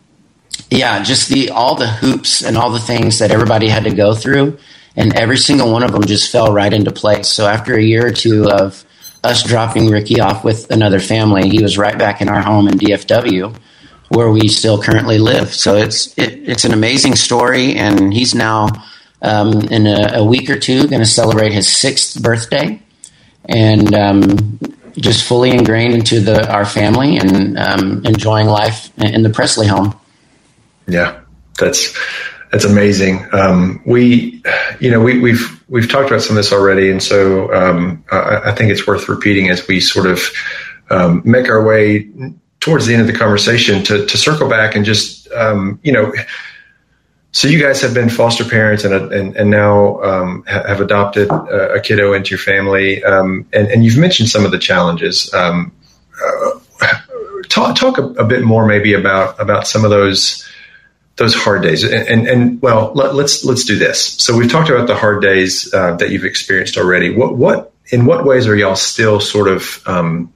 yeah, 0.72 1.04
just 1.04 1.30
the 1.30 1.52
all 1.52 1.76
the 1.76 1.88
hoops 1.88 2.44
and 2.44 2.58
all 2.58 2.72
the 2.72 2.80
things 2.80 3.20
that 3.20 3.32
everybody 3.32 3.70
had 3.70 3.84
to 3.84 3.94
go 3.94 4.16
through, 4.16 4.58
and 4.96 5.16
every 5.16 5.38
single 5.38 5.72
one 5.72 5.84
of 5.84 5.92
them 5.92 6.06
just 6.06 6.32
fell 6.32 6.52
right 6.52 6.74
into 6.74 6.92
place. 6.92 7.28
So 7.28 7.48
after 7.48 7.76
a 7.76 7.82
year 7.82 8.08
or 8.08 8.12
two 8.12 8.50
of 8.50 8.84
us 9.26 9.44
dropping 9.44 9.90
Ricky 9.90 10.20
off 10.20 10.44
with 10.44 10.72
another 10.72 11.00
family, 11.00 11.50
he 11.50 11.62
was 11.62 11.78
right 11.78 11.98
back 11.98 12.22
in 12.22 12.30
our 12.30 12.42
home 12.42 12.68
in 12.68 12.78
DFW, 12.78 13.56
where 14.10 14.30
we 14.30 14.48
still 14.48 14.82
currently 14.82 15.18
live. 15.18 15.54
So 15.54 15.76
it's 15.76 16.18
it, 16.18 16.48
it's 16.50 16.66
an 16.66 16.74
amazing 16.74 17.16
story, 17.16 17.76
and 17.76 18.14
he's 18.14 18.34
now 18.36 18.70
um, 19.22 19.62
in 19.64 19.88
a, 19.88 20.20
a, 20.20 20.24
week 20.24 20.50
or 20.50 20.60
two, 20.60 20.88
going 20.88 21.02
to 21.02 21.06
celebrate 21.08 21.52
his 21.52 21.72
sixth 21.72 22.22
birthday, 22.22 22.82
and 23.46 23.94
um, 23.94 24.60
just 24.96 25.26
fully 25.28 25.52
ingrained 25.52 25.94
into 25.94 26.20
the 26.20 26.50
our 26.52 26.66
family 26.66 27.18
and 27.18 27.58
um, 27.58 28.06
enjoying 28.06 28.48
life 28.48 28.92
in 29.00 29.24
the 29.24 29.30
Presley 29.30 29.68
home. 29.68 30.00
Yeah, 30.88 31.22
that's 31.58 31.98
that's 32.56 32.64
amazing. 32.64 33.28
Um, 33.34 33.82
we, 33.86 34.42
you 34.80 34.90
know, 34.90 35.02
we, 35.02 35.20
we've 35.20 35.62
we've 35.68 35.90
talked 35.90 36.08
about 36.08 36.22
some 36.22 36.38
of 36.38 36.42
this 36.42 36.54
already, 36.54 36.90
and 36.90 37.04
so 37.04 37.54
um, 37.54 38.02
I, 38.10 38.44
I, 38.46 38.52
think 38.56 38.72
it's 38.72 38.88
worth 38.88 39.10
repeating 39.10 39.50
as 39.50 39.68
we 39.68 39.82
sort 39.82 40.06
of 40.06 40.22
um, 40.90 41.22
make 41.26 41.50
our 41.50 41.62
way 41.62 42.10
towards 42.62 42.86
the 42.86 42.94
end 42.94 43.02
of 43.02 43.08
the 43.08 43.20
conversation 43.20 43.84
to 43.84 44.06
to 44.06 44.18
circle 44.18 44.48
back 44.48 44.74
and 44.74 44.86
just 44.86 45.28
you 45.84 45.92
know 45.92 46.14
so 47.34 47.50
you 47.50 47.62
guys 47.62 47.82
have 47.82 47.94
been 47.94 48.08
foster 48.08 48.46
parents 48.46 48.86
and 48.86 48.94
and, 49.12 49.36
and 49.36 49.50
now 49.50 50.02
um, 50.02 50.46
have 50.46 50.80
adopted 50.80 51.30
a, 51.30 51.74
a, 51.74 51.82
kiddo 51.82 52.14
into 52.14 52.30
your 52.30 52.40
family, 52.40 53.04
um, 53.04 53.46
and, 53.52 53.68
and 53.68 53.84
you've 53.84 53.98
mentioned 53.98 54.30
some 54.30 54.46
of 54.46 54.52
the 54.52 54.60
challenges. 54.60 55.34
Um, 55.34 55.76
uh, 56.24 56.60
talk 57.50 57.76
talk 57.76 57.98
a, 57.98 58.04
a, 58.14 58.24
bit 58.24 58.44
more 58.44 58.66
maybe 58.66 58.94
about 58.94 59.38
about 59.42 59.68
some 59.68 59.84
of 59.84 59.90
those 59.90 60.50
those 61.18 61.34
hard 61.34 61.64
days. 61.64 61.84
And 61.84 62.08
and, 62.08 62.28
and 62.28 62.62
well, 62.62 62.92
let, 62.94 63.08
us 63.08 63.16
let's, 63.16 63.46
let's 63.46 63.64
do 63.66 63.78
this. 63.78 64.00
So 64.00 64.38
we've 64.38 64.52
talked 64.52 64.70
about 64.70 64.88
the 64.88 64.96
hard 64.96 65.22
days 65.22 65.74
uh, 65.74 65.96
that 65.98 66.10
you've 66.10 66.26
experienced 66.26 66.78
already. 66.78 67.16
What 67.16 67.36
what 67.38 67.74
in 67.92 68.06
what 68.06 68.26
ways 68.26 68.48
are 68.48 68.56
y'all 68.56 68.76
still 68.76 69.20
sort 69.20 69.48
of 69.48 69.82
um, 69.86 70.34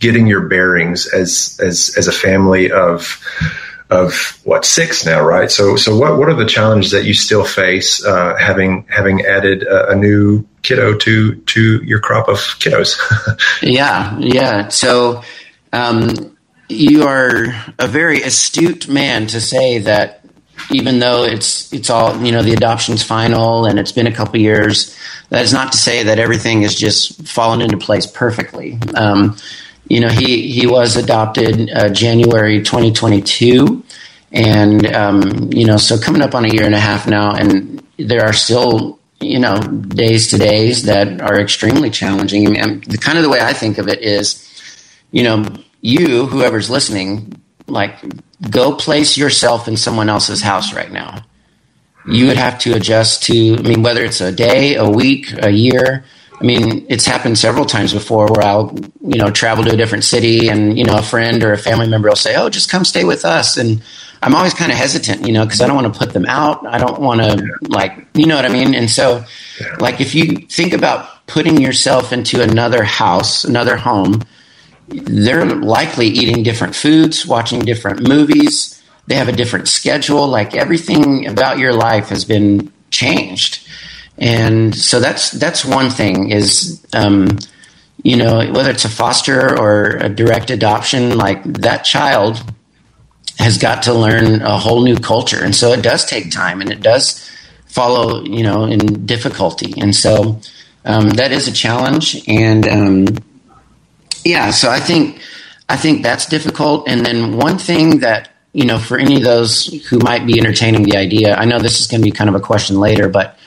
getting 0.00 0.26
your 0.26 0.48
bearings 0.48 1.06
as 1.06 1.58
as 1.62 1.94
as 1.96 2.08
a 2.08 2.12
family 2.12 2.70
of 2.70 3.20
of 3.90 4.40
what 4.44 4.64
six 4.64 5.04
now, 5.04 5.22
right? 5.22 5.50
So, 5.50 5.76
so 5.76 5.96
what 5.96 6.18
what 6.18 6.28
are 6.28 6.34
the 6.34 6.46
challenges 6.46 6.92
that 6.92 7.04
you 7.04 7.14
still 7.14 7.44
face 7.44 8.04
uh, 8.04 8.34
having 8.36 8.86
having 8.88 9.24
added 9.24 9.62
a, 9.62 9.90
a, 9.90 9.94
new 9.94 10.46
kiddo 10.62 10.96
to 10.96 11.34
to 11.34 11.82
your 11.84 12.00
crop 12.00 12.28
of 12.28 12.38
kiddos? 12.38 12.98
yeah, 13.62 14.18
yeah. 14.18 14.68
So, 14.68 15.22
um, 15.72 16.33
you 16.68 17.06
are 17.06 17.46
a 17.78 17.86
very 17.86 18.22
astute 18.22 18.88
man 18.88 19.26
to 19.28 19.40
say 19.40 19.78
that 19.78 20.24
even 20.70 20.98
though 20.98 21.24
it's 21.24 21.72
it's 21.72 21.90
all 21.90 22.22
you 22.22 22.32
know 22.32 22.42
the 22.42 22.52
adoption's 22.52 23.02
final 23.02 23.66
and 23.66 23.78
it's 23.78 23.92
been 23.92 24.06
a 24.06 24.12
couple 24.12 24.38
years, 24.40 24.96
that 25.28 25.42
is 25.42 25.52
not 25.52 25.72
to 25.72 25.78
say 25.78 26.04
that 26.04 26.18
everything 26.18 26.62
has 26.62 26.74
just 26.74 27.26
fallen 27.26 27.60
into 27.60 27.76
place 27.76 28.06
perfectly. 28.06 28.78
Um, 28.94 29.36
you 29.88 30.00
know, 30.00 30.08
he 30.08 30.50
he 30.50 30.66
was 30.66 30.96
adopted 30.96 31.70
uh, 31.70 31.90
January 31.90 32.62
2022, 32.62 33.84
and 34.32 34.86
um, 34.94 35.52
you 35.52 35.66
know, 35.66 35.76
so 35.76 35.98
coming 35.98 36.22
up 36.22 36.34
on 36.34 36.44
a 36.44 36.48
year 36.48 36.64
and 36.64 36.74
a 36.74 36.80
half 36.80 37.06
now, 37.06 37.34
and 37.34 37.82
there 37.98 38.24
are 38.24 38.32
still 38.32 38.98
you 39.20 39.38
know 39.38 39.60
days 39.60 40.28
to 40.28 40.38
days 40.38 40.84
that 40.84 41.20
are 41.20 41.38
extremely 41.38 41.90
challenging. 41.90 42.46
I 42.46 42.66
mean, 42.66 42.80
the 42.86 42.98
kind 42.98 43.18
of 43.18 43.24
the 43.24 43.30
way 43.30 43.40
I 43.40 43.52
think 43.52 43.78
of 43.78 43.88
it 43.88 44.02
is, 44.02 44.40
you 45.10 45.22
know, 45.22 45.44
you 45.84 46.26
whoever's 46.26 46.70
listening, 46.70 47.40
like 47.66 47.96
go 48.50 48.74
place 48.74 49.16
yourself 49.16 49.68
in 49.68 49.76
someone 49.76 50.08
else's 50.08 50.40
house 50.40 50.74
right 50.74 50.90
now. 50.90 51.24
You 52.06 52.26
would 52.26 52.36
have 52.36 52.58
to 52.60 52.74
adjust 52.74 53.22
to. 53.24 53.54
I 53.54 53.62
mean, 53.62 53.82
whether 53.82 54.04
it's 54.04 54.20
a 54.20 54.32
day, 54.32 54.74
a 54.76 54.88
week, 54.88 55.32
a 55.42 55.50
year 55.50 56.04
I 56.40 56.44
mean, 56.44 56.86
it's 56.88 57.06
happened 57.06 57.38
several 57.38 57.64
times 57.64 57.92
before 57.92 58.26
where 58.26 58.44
I'll, 58.44 58.76
you 59.00 59.18
know, 59.18 59.30
travel 59.30 59.64
to 59.64 59.72
a 59.72 59.76
different 59.76 60.04
city 60.04 60.48
and, 60.48 60.76
you 60.76 60.84
know, 60.84 60.98
a 60.98 61.02
friend 61.02 61.42
or 61.44 61.52
a 61.52 61.58
family 61.58 61.88
member 61.88 62.08
will 62.08 62.16
say, 62.16 62.34
oh, 62.36 62.50
just 62.50 62.70
come 62.70 62.84
stay 62.84 63.04
with 63.04 63.24
us. 63.24 63.56
And 63.56 63.82
I'm 64.20 64.34
always 64.34 64.52
kind 64.52 64.72
of 64.72 64.78
hesitant, 64.78 65.26
you 65.26 65.32
know, 65.32 65.44
because 65.44 65.60
I 65.60 65.66
don't 65.66 65.76
want 65.76 65.92
to 65.92 65.98
put 65.98 66.12
them 66.12 66.26
out. 66.26 66.66
I 66.66 66.78
don't 66.78 67.00
want 67.00 67.20
to, 67.20 67.56
like, 67.68 68.06
you 68.14 68.26
know 68.26 68.34
what 68.34 68.44
I 68.44 68.48
mean? 68.48 68.74
And 68.74 68.90
so, 68.90 69.24
like, 69.78 70.00
if 70.00 70.14
you 70.14 70.36
think 70.36 70.72
about 70.72 71.26
putting 71.26 71.60
yourself 71.60 72.12
into 72.12 72.42
another 72.42 72.82
house, 72.82 73.44
another 73.44 73.76
home, 73.76 74.22
they're 74.88 75.46
likely 75.46 76.08
eating 76.08 76.42
different 76.42 76.74
foods, 76.74 77.26
watching 77.26 77.60
different 77.60 78.06
movies. 78.06 78.82
They 79.06 79.16
have 79.16 79.28
a 79.28 79.32
different 79.32 79.68
schedule. 79.68 80.26
Like, 80.28 80.54
everything 80.54 81.26
about 81.26 81.58
your 81.58 81.72
life 81.72 82.08
has 82.08 82.24
been 82.24 82.72
changed 82.90 83.64
and 84.18 84.74
so 84.74 85.00
that's 85.00 85.32
that's 85.32 85.64
one 85.64 85.90
thing 85.90 86.30
is 86.30 86.84
um, 86.92 87.38
you 88.02 88.16
know 88.16 88.38
whether 88.52 88.70
it's 88.70 88.84
a 88.84 88.88
foster 88.88 89.58
or 89.58 89.96
a 89.96 90.08
direct 90.08 90.50
adoption 90.50 91.16
like 91.16 91.42
that 91.44 91.84
child 91.84 92.42
has 93.38 93.58
got 93.58 93.82
to 93.84 93.92
learn 93.92 94.42
a 94.42 94.58
whole 94.58 94.82
new 94.82 94.96
culture 94.96 95.42
and 95.42 95.54
so 95.54 95.72
it 95.72 95.82
does 95.82 96.04
take 96.04 96.30
time 96.30 96.60
and 96.60 96.70
it 96.70 96.80
does 96.80 97.28
follow 97.66 98.22
you 98.22 98.42
know 98.42 98.64
in 98.64 99.04
difficulty 99.04 99.74
and 99.80 99.94
so 99.94 100.38
um, 100.84 101.08
that 101.10 101.32
is 101.32 101.48
a 101.48 101.52
challenge 101.52 102.22
and 102.28 102.68
um, 102.68 103.06
yeah 104.24 104.50
so 104.50 104.70
i 104.70 104.80
think 104.80 105.20
i 105.68 105.76
think 105.76 106.02
that's 106.02 106.26
difficult 106.26 106.88
and 106.88 107.04
then 107.04 107.36
one 107.36 107.58
thing 107.58 108.00
that 108.00 108.30
you 108.52 108.64
know 108.64 108.78
for 108.78 108.98
any 108.98 109.16
of 109.16 109.22
those 109.22 109.66
who 109.88 109.98
might 109.98 110.26
be 110.26 110.38
entertaining 110.38 110.82
the 110.82 110.96
idea 110.96 111.34
i 111.36 111.44
know 111.44 111.58
this 111.58 111.80
is 111.80 111.86
going 111.86 112.00
to 112.00 112.04
be 112.04 112.10
kind 112.10 112.28
of 112.28 112.36
a 112.36 112.40
question 112.40 112.78
later 112.78 113.08
but 113.08 113.38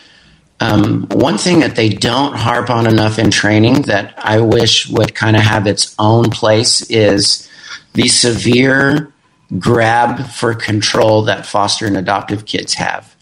um, 0.59 1.07
one 1.11 1.37
thing 1.37 1.59
that 1.59 1.75
they 1.75 1.89
don't 1.89 2.35
harp 2.35 2.69
on 2.69 2.87
enough 2.87 3.19
in 3.19 3.29
training 3.29 3.83
that 3.83 4.13
I 4.17 4.39
wish 4.39 4.89
would 4.89 5.13
kind 5.13 5.35
of 5.35 5.43
have 5.43 5.67
its 5.67 5.95
own 5.99 6.31
place 6.31 6.81
is 6.89 7.47
the 7.93 8.07
severe 8.07 9.13
grab 9.59 10.27
for 10.27 10.53
control 10.55 11.23
that 11.23 11.45
foster 11.45 11.85
and 11.85 11.95
adoptive 11.95 12.45
kids 12.45 12.73
have. 12.73 13.15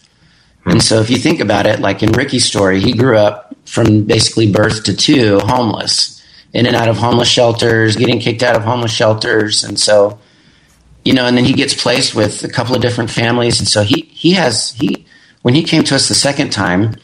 And 0.64 0.82
so 0.82 1.00
if 1.00 1.10
you 1.10 1.18
think 1.18 1.40
about 1.40 1.66
it, 1.66 1.80
like 1.80 2.02
in 2.02 2.10
Ricky's 2.12 2.44
story, 2.44 2.80
he 2.80 2.92
grew 2.92 3.16
up 3.16 3.54
from 3.66 4.04
basically 4.04 4.50
birth 4.50 4.84
to 4.84 4.96
two 4.96 5.38
homeless. 5.40 6.15
In 6.56 6.66
and 6.66 6.74
out 6.74 6.88
of 6.88 6.96
homeless 6.96 7.28
shelters, 7.28 7.96
getting 7.96 8.18
kicked 8.18 8.42
out 8.42 8.56
of 8.56 8.64
homeless 8.64 8.92
shelters, 8.92 9.62
and 9.62 9.78
so 9.78 10.18
you 11.04 11.12
know, 11.12 11.26
and 11.26 11.36
then 11.36 11.44
he 11.44 11.52
gets 11.52 11.72
placed 11.72 12.16
with 12.16 12.42
a 12.42 12.48
couple 12.48 12.74
of 12.74 12.82
different 12.82 13.10
families, 13.10 13.60
and 13.60 13.68
so 13.68 13.82
he 13.82 14.08
he 14.12 14.32
has 14.32 14.72
he 14.72 15.06
when 15.42 15.54
he 15.54 15.62
came 15.62 15.84
to 15.84 15.94
us 15.94 16.08
the 16.08 16.14
second 16.14 16.50
time, 16.50 16.96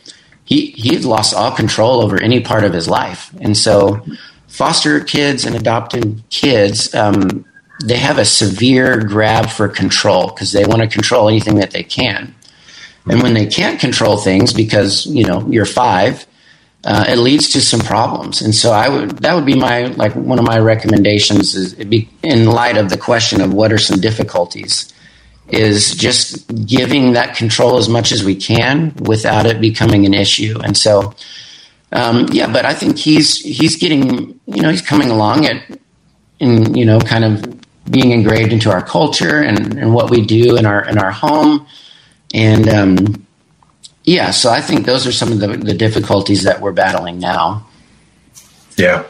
he 0.45 0.73
he 0.73 0.95
had 0.95 1.05
lost 1.05 1.35
all 1.35 1.53
control 1.53 2.01
over 2.03 2.21
any 2.21 2.41
part 2.41 2.65
of 2.65 2.73
his 2.73 2.89
life, 2.89 3.31
and 3.41 3.57
so 3.57 4.05
foster 4.49 5.01
kids 5.01 5.45
and 5.45 5.55
adopted 5.55 6.23
kids. 6.31 6.95
Um, 6.95 7.45
they 7.85 7.97
have 7.99 8.19
a 8.19 8.25
severe 8.25 8.99
grab 9.01 9.51
for 9.51 9.69
control 9.69 10.29
because 10.29 10.53
they 10.53 10.65
want 10.65 10.83
to 10.83 10.89
control 10.89 11.29
anything 11.29 11.57
that 11.57 11.73
they 11.73 11.83
can. 11.83 12.35
And 13.07 13.23
when 13.23 13.35
they 13.35 13.47
can't 13.47 13.81
control 13.81 14.17
things 14.17 14.53
because, 14.53 15.07
you 15.07 15.25
know, 15.25 15.45
you're 15.49 15.65
five, 15.65 16.27
uh, 16.85 17.05
it 17.09 17.17
leads 17.17 17.51
to 17.51 17.61
some 17.61 17.81
problems. 17.81 18.43
And 18.43 18.55
so 18.55 18.73
I 18.73 18.89
would 18.89 19.11
that 19.19 19.35
would 19.35 19.47
be 19.47 19.55
my 19.55 19.87
like 19.87 20.15
one 20.15 20.39
of 20.39 20.45
my 20.45 20.59
recommendations 20.59 21.55
is 21.55 21.75
be, 21.75 22.09
in 22.23 22.47
light 22.47 22.77
of 22.77 22.91
the 22.91 22.99
question 22.99 23.41
of 23.41 23.53
what 23.53 23.73
are 23.73 23.79
some 23.79 24.01
difficulties 24.01 24.93
is 25.49 25.95
just 25.95 26.67
giving 26.67 27.13
that 27.13 27.37
control 27.37 27.77
as 27.77 27.89
much 27.89 28.11
as 28.11 28.25
we 28.25 28.35
can 28.35 28.95
without 29.03 29.45
it 29.45 29.61
becoming 29.61 30.07
an 30.07 30.15
issue. 30.15 30.59
And 30.65 30.77
so 30.77 31.15
um, 31.93 32.27
yeah, 32.33 32.51
but 32.51 32.65
I 32.65 32.75
think 32.75 32.99
he's 32.99 33.39
he's 33.39 33.77
getting 33.77 34.41
you 34.47 34.63
know 34.63 34.71
he's 34.71 34.83
coming 34.83 35.11
along 35.11 35.47
at 35.47 35.79
in 36.41 36.75
you 36.75 36.85
know 36.85 36.99
kind 36.99 37.25
of 37.25 37.61
being 37.91 38.13
engraved 38.13 38.53
into 38.53 38.71
our 38.71 38.83
culture 38.83 39.43
and, 39.43 39.77
and 39.79 39.95
what 39.95 40.11
we 40.11 40.25
do 40.25 40.57
in 40.57 40.67
our 40.67 40.89
in 40.89 40.99
our 40.99 41.11
home 41.11 41.67
and 42.33 42.69
um, 42.69 43.27
yeah, 44.05 44.31
so 44.31 44.51
I 44.51 44.61
think 44.61 44.87
those 44.87 45.07
are 45.07 45.13
some 45.13 45.33
of 45.33 45.41
the, 45.41 45.49
the 45.49 45.75
difficulties 45.75 46.43
that 46.45 46.61
we're 46.61 46.73
battling 46.73 47.19
now. 47.19 47.67
Yeah. 48.77 49.05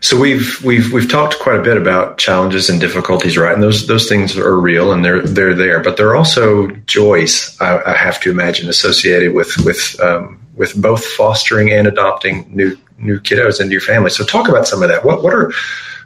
So 0.00 0.18
we've 0.18 0.62
we've 0.62 0.92
we've 0.92 1.10
talked 1.10 1.38
quite 1.40 1.58
a 1.58 1.62
bit 1.62 1.76
about 1.76 2.18
challenges 2.18 2.68
and 2.68 2.80
difficulties, 2.80 3.36
right? 3.36 3.52
And 3.52 3.62
those 3.62 3.86
those 3.86 4.08
things 4.08 4.36
are 4.36 4.56
real 4.56 4.92
and 4.92 5.04
they're 5.04 5.22
they're 5.22 5.54
there, 5.54 5.80
but 5.80 5.96
there 5.96 6.08
are 6.08 6.16
also 6.16 6.68
joys 6.86 7.56
I, 7.60 7.82
I 7.82 7.96
have 7.96 8.20
to 8.20 8.30
imagine 8.30 8.68
associated 8.68 9.34
with 9.34 9.56
with 9.64 9.98
um, 10.00 10.40
with 10.54 10.80
both 10.80 11.04
fostering 11.04 11.72
and 11.72 11.88
adopting 11.88 12.46
new 12.54 12.76
new 12.98 13.18
kiddos 13.18 13.60
into 13.60 13.72
your 13.72 13.80
family. 13.80 14.10
So 14.10 14.24
talk 14.24 14.48
about 14.48 14.68
some 14.68 14.82
of 14.82 14.88
that. 14.90 15.04
What 15.04 15.22
what 15.22 15.34
are 15.34 15.52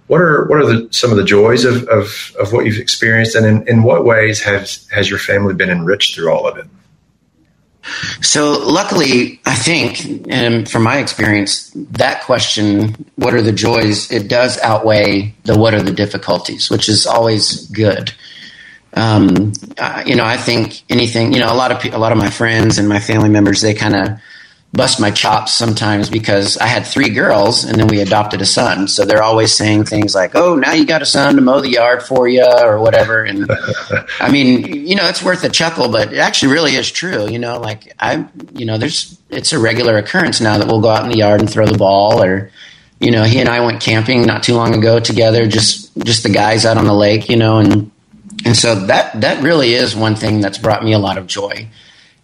what 0.07 0.21
are 0.21 0.47
what 0.47 0.61
are 0.61 0.67
the, 0.67 0.89
some 0.93 1.11
of 1.11 1.17
the 1.17 1.25
joys 1.25 1.65
of, 1.65 1.87
of, 1.89 2.35
of 2.41 2.53
what 2.53 2.67
you've 2.67 2.79
experienced, 2.79 3.37
and 3.37 3.45
in, 3.45 3.69
in 3.69 3.83
what 3.83 4.05
ways 4.05 4.43
has 4.43 4.89
has 4.91 5.11
your 5.11 5.19
family 5.19 5.55
been 5.55 5.71
enriched 5.71 6.15
through 6.15 6.33
all 6.33 6.49
of 6.49 6.57
it? 6.57 6.67
So, 8.23 8.59
luckily, 8.59 9.41
I 9.47 9.55
think, 9.55 10.29
and 10.29 10.69
from 10.69 10.83
my 10.83 10.99
experience, 10.99 11.71
that 11.75 12.23
question, 12.25 13.07
what 13.17 13.35
are 13.35 13.43
the 13.43 13.53
joys, 13.53 14.11
it 14.11 14.29
does 14.29 14.59
outweigh 14.61 15.35
the 15.45 15.59
what 15.59 15.75
are 15.75 15.83
the 15.83 15.93
difficulties, 15.93 16.71
which 16.71 16.89
is 16.89 17.07
always 17.07 17.67
good. 17.67 18.13
Um, 18.95 19.53
you 20.05 20.17
know, 20.17 20.25
I 20.25 20.37
think 20.37 20.83
anything, 20.91 21.33
you 21.33 21.39
know, 21.39 21.53
a 21.53 21.55
lot 21.55 21.71
of 21.71 21.93
a 21.93 21.99
lot 21.99 22.13
of 22.13 22.19
my 22.19 22.31
friends 22.31 22.79
and 22.79 22.89
my 22.89 22.99
family 22.99 23.29
members, 23.29 23.61
they 23.61 23.75
kind 23.75 23.95
of 23.95 24.21
bust 24.73 25.01
my 25.01 25.11
chops 25.11 25.53
sometimes 25.53 26.09
because 26.09 26.57
I 26.57 26.67
had 26.67 26.87
three 26.87 27.09
girls 27.09 27.65
and 27.65 27.79
then 27.79 27.89
we 27.89 28.01
adopted 28.01 28.41
a 28.41 28.47
son. 28.47 28.87
So 28.87 29.05
they're 29.05 29.23
always 29.23 29.53
saying 29.53 29.85
things 29.85 30.15
like, 30.15 30.37
"Oh, 30.37 30.55
now 30.55 30.73
you 30.73 30.87
got 30.87 31.03
a 31.03 31.07
son 31.07 31.35
to 31.37 31.43
mow 31.43 31.61
the 31.61 31.71
yard 31.71 32.03
for 32.03 32.29
you," 32.29 32.47
or 32.63 32.79
whatever. 32.79 33.25
And 33.25 33.51
I 34.21 34.31
mean, 34.31 34.87
you 34.87 34.95
know, 34.95 35.09
it's 35.09 35.23
worth 35.23 35.43
a 35.43 35.49
chuckle, 35.49 35.89
but 35.89 36.13
it 36.13 36.19
actually 36.19 36.53
really 36.53 36.77
is 36.77 36.91
true. 36.91 37.29
You 37.29 37.39
know, 37.39 37.59
like 37.59 37.93
I, 37.99 38.27
you 38.53 38.65
know, 38.65 38.79
there's 38.79 39.19
it's 39.29 39.53
a 39.53 39.59
regular 39.59 39.99
occurrence 39.99 40.41
now 40.41 40.59
that 40.59 40.67
we'll 40.67 40.81
go 40.81 40.89
out 40.89 41.05
in 41.05 41.11
the 41.11 41.19
yard 41.19 41.41
and 41.41 41.51
throw 41.51 41.67
the 41.67 41.79
ball, 41.79 42.23
or 42.23 42.53
you 43.01 43.11
know, 43.11 43.25
he 43.25 43.41
and 43.41 43.49
I 43.49 43.65
went 43.65 43.81
camping 43.81 44.23
not 44.23 44.45
too 44.45 44.55
long 44.55 44.75
ago 44.75 45.01
together, 45.01 45.47
just 45.47 45.97
just 45.99 46.23
the 46.23 46.31
guys 46.31 46.65
out 46.65 46.77
on 46.77 46.85
the 46.85 46.95
lake, 46.95 47.29
you 47.29 47.37
know, 47.37 47.59
and 47.59 47.91
and 48.45 48.57
so 48.57 48.77
that 48.87 49.21
that 49.21 49.43
really 49.43 49.75
is 49.75 49.97
one 49.97 50.15
thing 50.15 50.41
that's 50.41 50.59
brought 50.59 50.85
me 50.85 50.93
a 50.93 50.99
lot 50.99 51.19
of 51.19 51.27
joy 51.27 51.69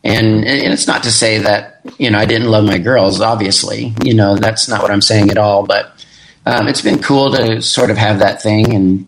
and, 0.06 0.44
and 0.44 0.72
it's 0.72 0.86
not 0.86 1.02
to 1.02 1.10
say 1.10 1.38
that, 1.38 1.80
you 1.98 2.10
know, 2.10 2.18
I 2.18 2.26
didn't 2.26 2.48
love 2.48 2.64
my 2.64 2.78
girls, 2.78 3.20
obviously. 3.20 3.92
You 4.04 4.14
know, 4.14 4.36
that's 4.36 4.68
not 4.68 4.82
what 4.82 4.90
I'm 4.92 5.02
saying 5.02 5.30
at 5.30 5.38
all. 5.38 5.66
But 5.66 6.04
um, 6.46 6.68
it's 6.68 6.82
been 6.82 7.02
cool 7.02 7.32
to 7.32 7.60
sort 7.60 7.90
of 7.90 7.96
have 7.96 8.20
that 8.20 8.40
thing. 8.40 8.72
And 8.72 9.06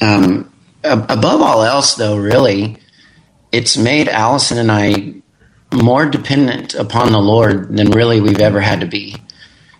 um, 0.00 0.52
above 0.84 1.42
all 1.42 1.62
else, 1.62 1.96
though, 1.96 2.16
really, 2.16 2.78
it's 3.52 3.76
made 3.76 4.08
Allison 4.08 4.56
and 4.56 4.72
I 4.72 5.14
more 5.72 6.06
dependent 6.06 6.74
upon 6.74 7.12
the 7.12 7.20
Lord 7.20 7.76
than 7.76 7.90
really 7.90 8.20
we've 8.20 8.40
ever 8.40 8.60
had 8.60 8.80
to 8.80 8.86
be. 8.86 9.16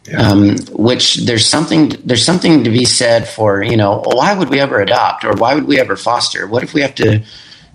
Yeah. 0.05 0.21
Um, 0.21 0.57
which 0.73 1.27
there's 1.27 1.47
something 1.47 1.91
there's 2.05 2.25
something 2.25 2.65
to 2.65 2.71
be 2.71 2.85
said 2.85 3.29
for 3.29 3.63
you 3.63 3.77
know 3.77 4.03
why 4.05 4.35
would 4.35 4.51
we 4.51 4.59
ever 4.59 4.81
adopt 4.81 5.25
or 5.25 5.33
why 5.35 5.55
would 5.55 5.65
we 5.65 5.79
ever 5.79 5.95
foster? 5.95 6.49
What 6.49 6.65
if 6.65 6.75
we 6.75 6.81
have 6.81 6.97
to 6.97 7.23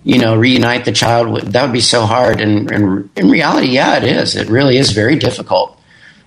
you 0.07 0.19
know, 0.19 0.37
reunite 0.37 0.85
the 0.85 0.93
child. 0.93 1.41
That 1.41 1.63
would 1.63 1.73
be 1.73 1.81
so 1.81 2.05
hard. 2.05 2.39
And, 2.39 2.71
and 2.71 3.09
in 3.17 3.29
reality, 3.29 3.67
yeah, 3.67 3.97
it 3.97 4.05
is. 4.05 4.37
It 4.37 4.47
really 4.47 4.77
is 4.77 4.91
very 4.91 5.17
difficult. 5.17 5.77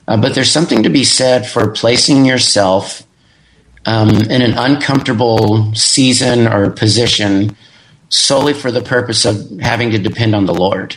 Uh, 0.06 0.18
but 0.18 0.34
there's 0.34 0.50
something 0.50 0.82
to 0.82 0.90
be 0.90 1.02
said 1.02 1.46
for 1.46 1.70
placing 1.70 2.26
yourself 2.26 3.02
um, 3.86 4.10
in 4.10 4.42
an 4.42 4.52
uncomfortable 4.52 5.74
season 5.74 6.46
or 6.46 6.68
position 6.70 7.56
solely 8.10 8.52
for 8.52 8.70
the 8.70 8.82
purpose 8.82 9.24
of 9.24 9.58
having 9.60 9.92
to 9.92 9.98
depend 9.98 10.34
on 10.34 10.44
the 10.44 10.54
Lord. 10.54 10.96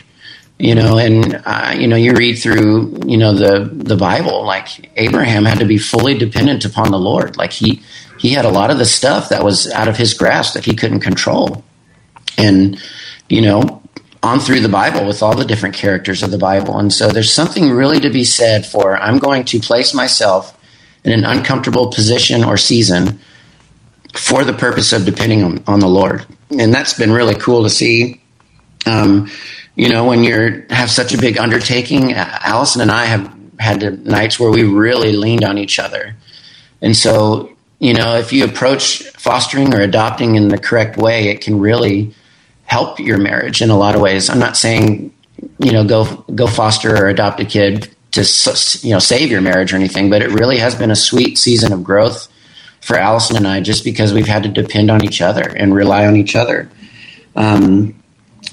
You 0.58 0.74
know, 0.74 0.98
and 0.98 1.42
uh, 1.46 1.72
you 1.74 1.86
know, 1.86 1.96
you 1.96 2.12
read 2.12 2.34
through, 2.34 3.00
you 3.06 3.16
know, 3.16 3.32
the 3.32 3.64
the 3.72 3.96
Bible. 3.96 4.44
Like 4.44 4.90
Abraham 4.96 5.46
had 5.46 5.58
to 5.60 5.64
be 5.64 5.78
fully 5.78 6.18
dependent 6.18 6.66
upon 6.66 6.90
the 6.90 6.98
Lord. 6.98 7.38
Like 7.38 7.52
he 7.52 7.82
he 8.18 8.34
had 8.34 8.44
a 8.44 8.50
lot 8.50 8.70
of 8.70 8.76
the 8.76 8.84
stuff 8.84 9.30
that 9.30 9.42
was 9.42 9.70
out 9.70 9.88
of 9.88 9.96
his 9.96 10.12
grasp 10.12 10.52
that 10.52 10.66
he 10.66 10.76
couldn't 10.76 11.00
control 11.00 11.64
and 12.38 12.80
you 13.28 13.40
know 13.42 13.82
on 14.24 14.40
through 14.40 14.60
the 14.60 14.68
Bible 14.68 15.06
with 15.06 15.22
all 15.22 15.36
the 15.36 15.44
different 15.44 15.74
characters 15.74 16.22
of 16.22 16.30
the 16.30 16.38
Bible. 16.38 16.78
And 16.78 16.92
so 16.92 17.08
there's 17.08 17.32
something 17.32 17.70
really 17.70 18.00
to 18.00 18.10
be 18.10 18.24
said 18.24 18.64
for 18.64 18.96
I'm 18.96 19.18
going 19.18 19.44
to 19.44 19.60
place 19.60 19.92
myself 19.92 20.58
in 21.04 21.12
an 21.12 21.24
uncomfortable 21.24 21.88
position 21.90 22.42
or 22.42 22.56
season 22.56 23.20
for 24.14 24.42
the 24.42 24.54
purpose 24.54 24.92
of 24.92 25.04
depending 25.04 25.44
on, 25.44 25.62
on 25.66 25.80
the 25.80 25.88
Lord. 25.88 26.24
And 26.58 26.72
that's 26.72 26.94
been 26.94 27.12
really 27.12 27.34
cool 27.34 27.64
to 27.64 27.70
see. 27.70 28.22
Um, 28.86 29.30
you 29.76 29.88
know, 29.90 30.06
when 30.06 30.24
you 30.24 30.64
have 30.70 30.90
such 30.90 31.12
a 31.12 31.18
big 31.18 31.36
undertaking, 31.36 32.12
Allison 32.14 32.80
and 32.80 32.90
I 32.90 33.04
have 33.04 33.34
had 33.58 34.06
nights 34.06 34.40
where 34.40 34.50
we 34.50 34.62
really 34.62 35.12
leaned 35.12 35.44
on 35.44 35.58
each 35.58 35.78
other. 35.78 36.16
And 36.80 36.96
so, 36.96 37.54
you 37.78 37.92
know, 37.92 38.16
if 38.16 38.32
you 38.32 38.44
approach 38.44 39.02
fostering 39.10 39.74
or 39.74 39.80
adopting 39.80 40.36
in 40.36 40.48
the 40.48 40.58
correct 40.58 40.96
way, 40.96 41.28
it 41.28 41.40
can 41.40 41.58
really 41.58 42.14
help 42.66 42.98
your 42.98 43.18
marriage 43.18 43.62
in 43.62 43.70
a 43.70 43.76
lot 43.76 43.94
of 43.94 44.00
ways. 44.00 44.28
I'm 44.30 44.38
not 44.38 44.56
saying 44.56 45.12
you 45.58 45.72
know 45.72 45.84
go 45.84 46.24
go 46.34 46.46
foster 46.46 46.94
or 46.94 47.08
adopt 47.08 47.40
a 47.40 47.44
kid 47.44 47.94
to 48.12 48.20
you 48.82 48.92
know 48.92 48.98
save 48.98 49.30
your 49.30 49.40
marriage 49.40 49.72
or 49.72 49.76
anything, 49.76 50.10
but 50.10 50.22
it 50.22 50.30
really 50.30 50.58
has 50.58 50.74
been 50.74 50.90
a 50.90 50.96
sweet 50.96 51.38
season 51.38 51.72
of 51.72 51.84
growth 51.84 52.28
for 52.80 52.96
Allison 52.96 53.36
and 53.36 53.46
I, 53.46 53.60
just 53.60 53.82
because 53.84 54.12
we've 54.12 54.26
had 54.26 54.42
to 54.42 54.48
depend 54.48 54.90
on 54.90 55.04
each 55.04 55.22
other 55.22 55.42
and 55.42 55.74
rely 55.74 56.06
on 56.06 56.16
each 56.16 56.36
other. 56.36 56.70
Um, 57.34 58.02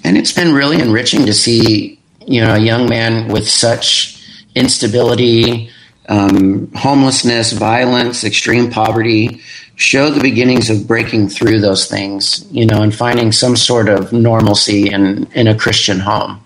and 0.03 0.17
it's 0.17 0.31
been 0.31 0.53
really 0.53 0.79
enriching 0.79 1.25
to 1.25 1.33
see 1.33 1.99
you 2.25 2.41
know 2.41 2.55
a 2.55 2.59
young 2.59 2.89
man 2.89 3.27
with 3.27 3.47
such 3.47 4.17
instability, 4.55 5.69
um, 6.09 6.71
homelessness, 6.73 7.53
violence, 7.53 8.23
extreme 8.23 8.69
poverty 8.69 9.41
show 9.81 10.11
the 10.11 10.21
beginnings 10.21 10.69
of 10.69 10.87
breaking 10.87 11.27
through 11.27 11.59
those 11.59 11.87
things, 11.87 12.45
you 12.51 12.65
know, 12.65 12.81
and 12.81 12.93
finding 12.93 13.31
some 13.31 13.55
sort 13.55 13.89
of 13.89 14.13
normalcy 14.13 14.91
in 14.91 15.27
in 15.33 15.47
a 15.47 15.57
Christian 15.57 15.99
home. 15.99 16.39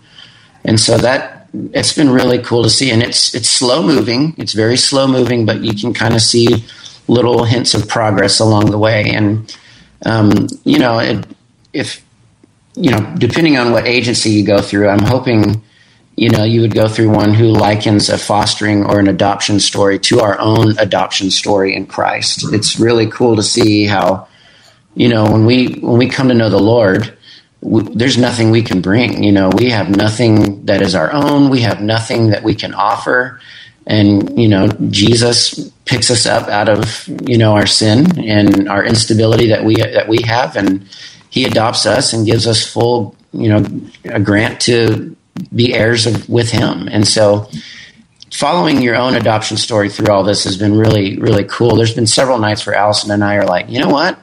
And 0.64 0.80
so 0.80 0.98
that 0.98 1.48
it's 1.74 1.94
been 1.94 2.10
really 2.10 2.42
cool 2.42 2.64
to 2.64 2.70
see, 2.70 2.92
and 2.92 3.04
it's 3.04 3.36
it's 3.36 3.50
slow 3.50 3.84
moving. 3.84 4.36
It's 4.38 4.54
very 4.54 4.78
slow 4.78 5.08
moving, 5.08 5.46
but 5.46 5.62
you 5.62 5.74
can 5.74 5.94
kind 5.94 6.14
of 6.14 6.22
see 6.22 6.64
little 7.08 7.44
hints 7.44 7.74
of 7.74 7.88
progress 7.88 8.40
along 8.40 8.72
the 8.72 8.78
way. 8.78 9.04
And 9.10 9.56
um, 10.06 10.48
you 10.64 10.80
know, 10.80 11.00
it, 11.00 11.26
if 11.74 12.04
you 12.76 12.92
know, 12.92 13.16
depending 13.18 13.58
on 13.58 13.72
what 13.72 13.86
agency 13.86 14.30
you 14.30 14.46
go 14.46 14.62
through, 14.62 14.90
I'm 14.90 15.06
hoping 15.06 15.62
you 16.16 16.30
know, 16.30 16.44
you 16.44 16.62
would 16.62 16.74
go 16.74 16.88
through 16.88 17.10
one 17.10 17.34
who 17.34 17.48
likens 17.48 18.10
a 18.10 18.18
fostering 18.18 18.86
or 18.86 19.00
an 19.00 19.08
adoption 19.08 19.60
story 19.60 20.00
to 20.00 20.22
our 20.22 20.40
own 20.40 20.78
adoption 20.80 21.30
story 21.30 21.76
in 21.76 21.86
Christ. 21.86 22.54
It's 22.54 22.80
really 22.80 23.08
cool 23.08 23.36
to 23.36 23.44
see 23.44 23.86
how, 23.86 24.28
you 24.96 25.10
know, 25.10 25.30
when 25.30 25.46
we 25.46 25.74
when 25.74 25.98
we 25.98 26.08
come 26.08 26.30
to 26.30 26.34
know 26.34 26.50
the 26.50 26.58
Lord, 26.58 27.18
we, 27.60 27.84
there's 27.84 28.18
nothing 28.18 28.50
we 28.50 28.62
can 28.62 28.80
bring. 28.80 29.24
You 29.24 29.34
know, 29.34 29.50
we 29.50 29.72
have 29.72 29.90
nothing 29.90 30.66
that 30.68 30.82
is 30.82 30.96
our 30.96 31.12
own. 31.12 31.50
We 31.50 31.62
have 31.62 31.82
nothing 31.82 32.30
that 32.30 32.44
we 32.44 32.56
can 32.56 32.74
offer, 32.74 33.42
and 33.86 34.40
you 34.40 34.48
know, 34.48 34.70
Jesus 34.90 35.70
picks 35.84 36.10
us 36.10 36.26
up 36.26 36.48
out 36.48 36.70
of 36.70 37.10
you 37.28 37.38
know 37.38 37.56
our 37.56 37.68
sin 37.68 38.26
and 38.26 38.70
our 38.70 38.86
instability 38.86 39.50
that 39.50 39.66
we 39.66 39.76
that 39.76 40.08
we 40.08 40.20
have, 40.26 40.56
and 40.56 40.88
He 41.30 41.44
adopts 41.44 41.86
us 41.86 42.14
and 42.14 42.26
gives 42.26 42.48
us 42.48 42.66
full, 42.66 43.18
you 43.34 43.50
know, 43.50 43.66
a 44.06 44.22
grant 44.22 44.62
to 44.62 45.18
be 45.54 45.74
heirs 45.74 46.06
of 46.06 46.30
with 46.30 46.52
him. 46.52 46.88
And 46.90 47.08
so 47.08 47.50
following 48.32 48.82
your 48.82 48.96
own 48.96 49.16
adoption 49.16 49.58
story 49.58 49.90
through 49.90 50.14
all 50.14 50.24
this 50.24 50.44
has 50.44 50.58
been 50.58 50.78
really, 50.78 51.18
really 51.18 51.46
cool. 51.46 51.76
There's 51.76 51.94
been 51.94 52.08
several 52.08 52.38
nights 52.38 52.66
where 52.66 52.76
Allison 52.76 53.12
and 53.12 53.24
I 53.24 53.36
are 53.36 53.46
like, 53.46 53.70
you 53.70 53.80
know 53.80 53.90
what? 53.90 54.20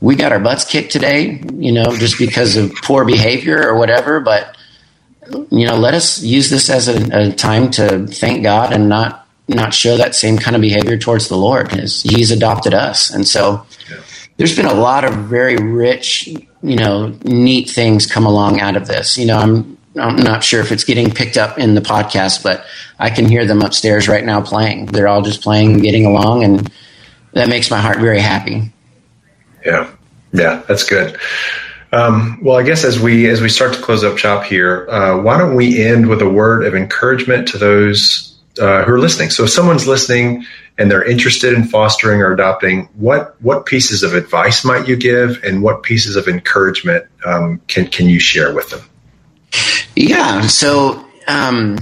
We 0.00 0.14
got 0.14 0.32
our 0.32 0.38
butts 0.38 0.64
kicked 0.64 0.92
today, 0.92 1.42
you 1.54 1.72
know, 1.72 1.96
just 1.96 2.18
because 2.18 2.56
of 2.56 2.74
poor 2.76 3.04
behavior 3.04 3.68
or 3.68 3.76
whatever. 3.76 4.20
But, 4.20 4.56
you 5.50 5.66
know, 5.66 5.76
let 5.76 5.94
us 5.94 6.22
use 6.22 6.50
this 6.50 6.70
as 6.70 6.88
a, 6.88 7.30
a 7.30 7.32
time 7.32 7.70
to 7.72 8.06
thank 8.06 8.42
God 8.42 8.72
and 8.72 8.88
not 8.88 9.26
not 9.48 9.72
show 9.72 9.96
that 9.96 10.14
same 10.14 10.36
kind 10.36 10.54
of 10.54 10.60
behavior 10.60 10.98
towards 10.98 11.28
the 11.28 11.36
Lord 11.36 11.70
because 11.70 12.02
He's 12.02 12.30
adopted 12.30 12.74
us. 12.74 13.10
And 13.10 13.26
so 13.26 13.66
there's 14.36 14.54
been 14.54 14.66
a 14.66 14.74
lot 14.74 15.04
of 15.04 15.14
very 15.14 15.56
rich, 15.56 16.28
you 16.62 16.76
know, 16.76 17.16
neat 17.24 17.70
things 17.70 18.06
come 18.06 18.26
along 18.26 18.60
out 18.60 18.76
of 18.76 18.86
this. 18.86 19.16
You 19.16 19.26
know, 19.26 19.38
I'm 19.38 19.77
I'm 20.00 20.16
not 20.16 20.44
sure 20.44 20.60
if 20.60 20.72
it's 20.72 20.84
getting 20.84 21.10
picked 21.10 21.36
up 21.36 21.58
in 21.58 21.74
the 21.74 21.80
podcast, 21.80 22.42
but 22.42 22.64
I 22.98 23.10
can 23.10 23.26
hear 23.26 23.44
them 23.44 23.62
upstairs 23.62 24.08
right 24.08 24.24
now 24.24 24.40
playing. 24.40 24.86
They're 24.86 25.08
all 25.08 25.22
just 25.22 25.42
playing 25.42 25.78
getting 25.80 26.06
along, 26.06 26.44
and 26.44 26.70
that 27.32 27.48
makes 27.48 27.70
my 27.70 27.80
heart 27.80 27.98
very 27.98 28.20
happy. 28.20 28.72
Yeah, 29.64 29.90
yeah, 30.32 30.62
that's 30.68 30.84
good. 30.84 31.18
Um, 31.92 32.38
well, 32.42 32.56
I 32.56 32.62
guess 32.62 32.84
as 32.84 33.00
we 33.00 33.28
as 33.28 33.40
we 33.40 33.48
start 33.48 33.74
to 33.74 33.80
close 33.80 34.04
up 34.04 34.18
shop 34.18 34.44
here, 34.44 34.88
uh, 34.90 35.20
why 35.20 35.38
don't 35.38 35.54
we 35.54 35.82
end 35.82 36.08
with 36.08 36.20
a 36.20 36.28
word 36.28 36.64
of 36.64 36.74
encouragement 36.74 37.48
to 37.48 37.58
those 37.58 38.36
uh, 38.60 38.84
who 38.84 38.92
are 38.92 39.00
listening? 39.00 39.30
So, 39.30 39.44
if 39.44 39.50
someone's 39.50 39.86
listening 39.86 40.44
and 40.76 40.90
they're 40.90 41.04
interested 41.04 41.54
in 41.54 41.64
fostering 41.64 42.20
or 42.20 42.32
adopting, 42.32 42.88
what 42.94 43.40
what 43.40 43.64
pieces 43.64 44.02
of 44.02 44.14
advice 44.14 44.64
might 44.64 44.86
you 44.86 44.96
give, 44.96 45.42
and 45.42 45.62
what 45.62 45.82
pieces 45.82 46.14
of 46.14 46.28
encouragement 46.28 47.06
um, 47.24 47.60
can 47.68 47.86
can 47.86 48.08
you 48.08 48.20
share 48.20 48.54
with 48.54 48.68
them? 48.68 48.80
Yeah. 49.98 50.42
So 50.42 51.04
um, 51.26 51.78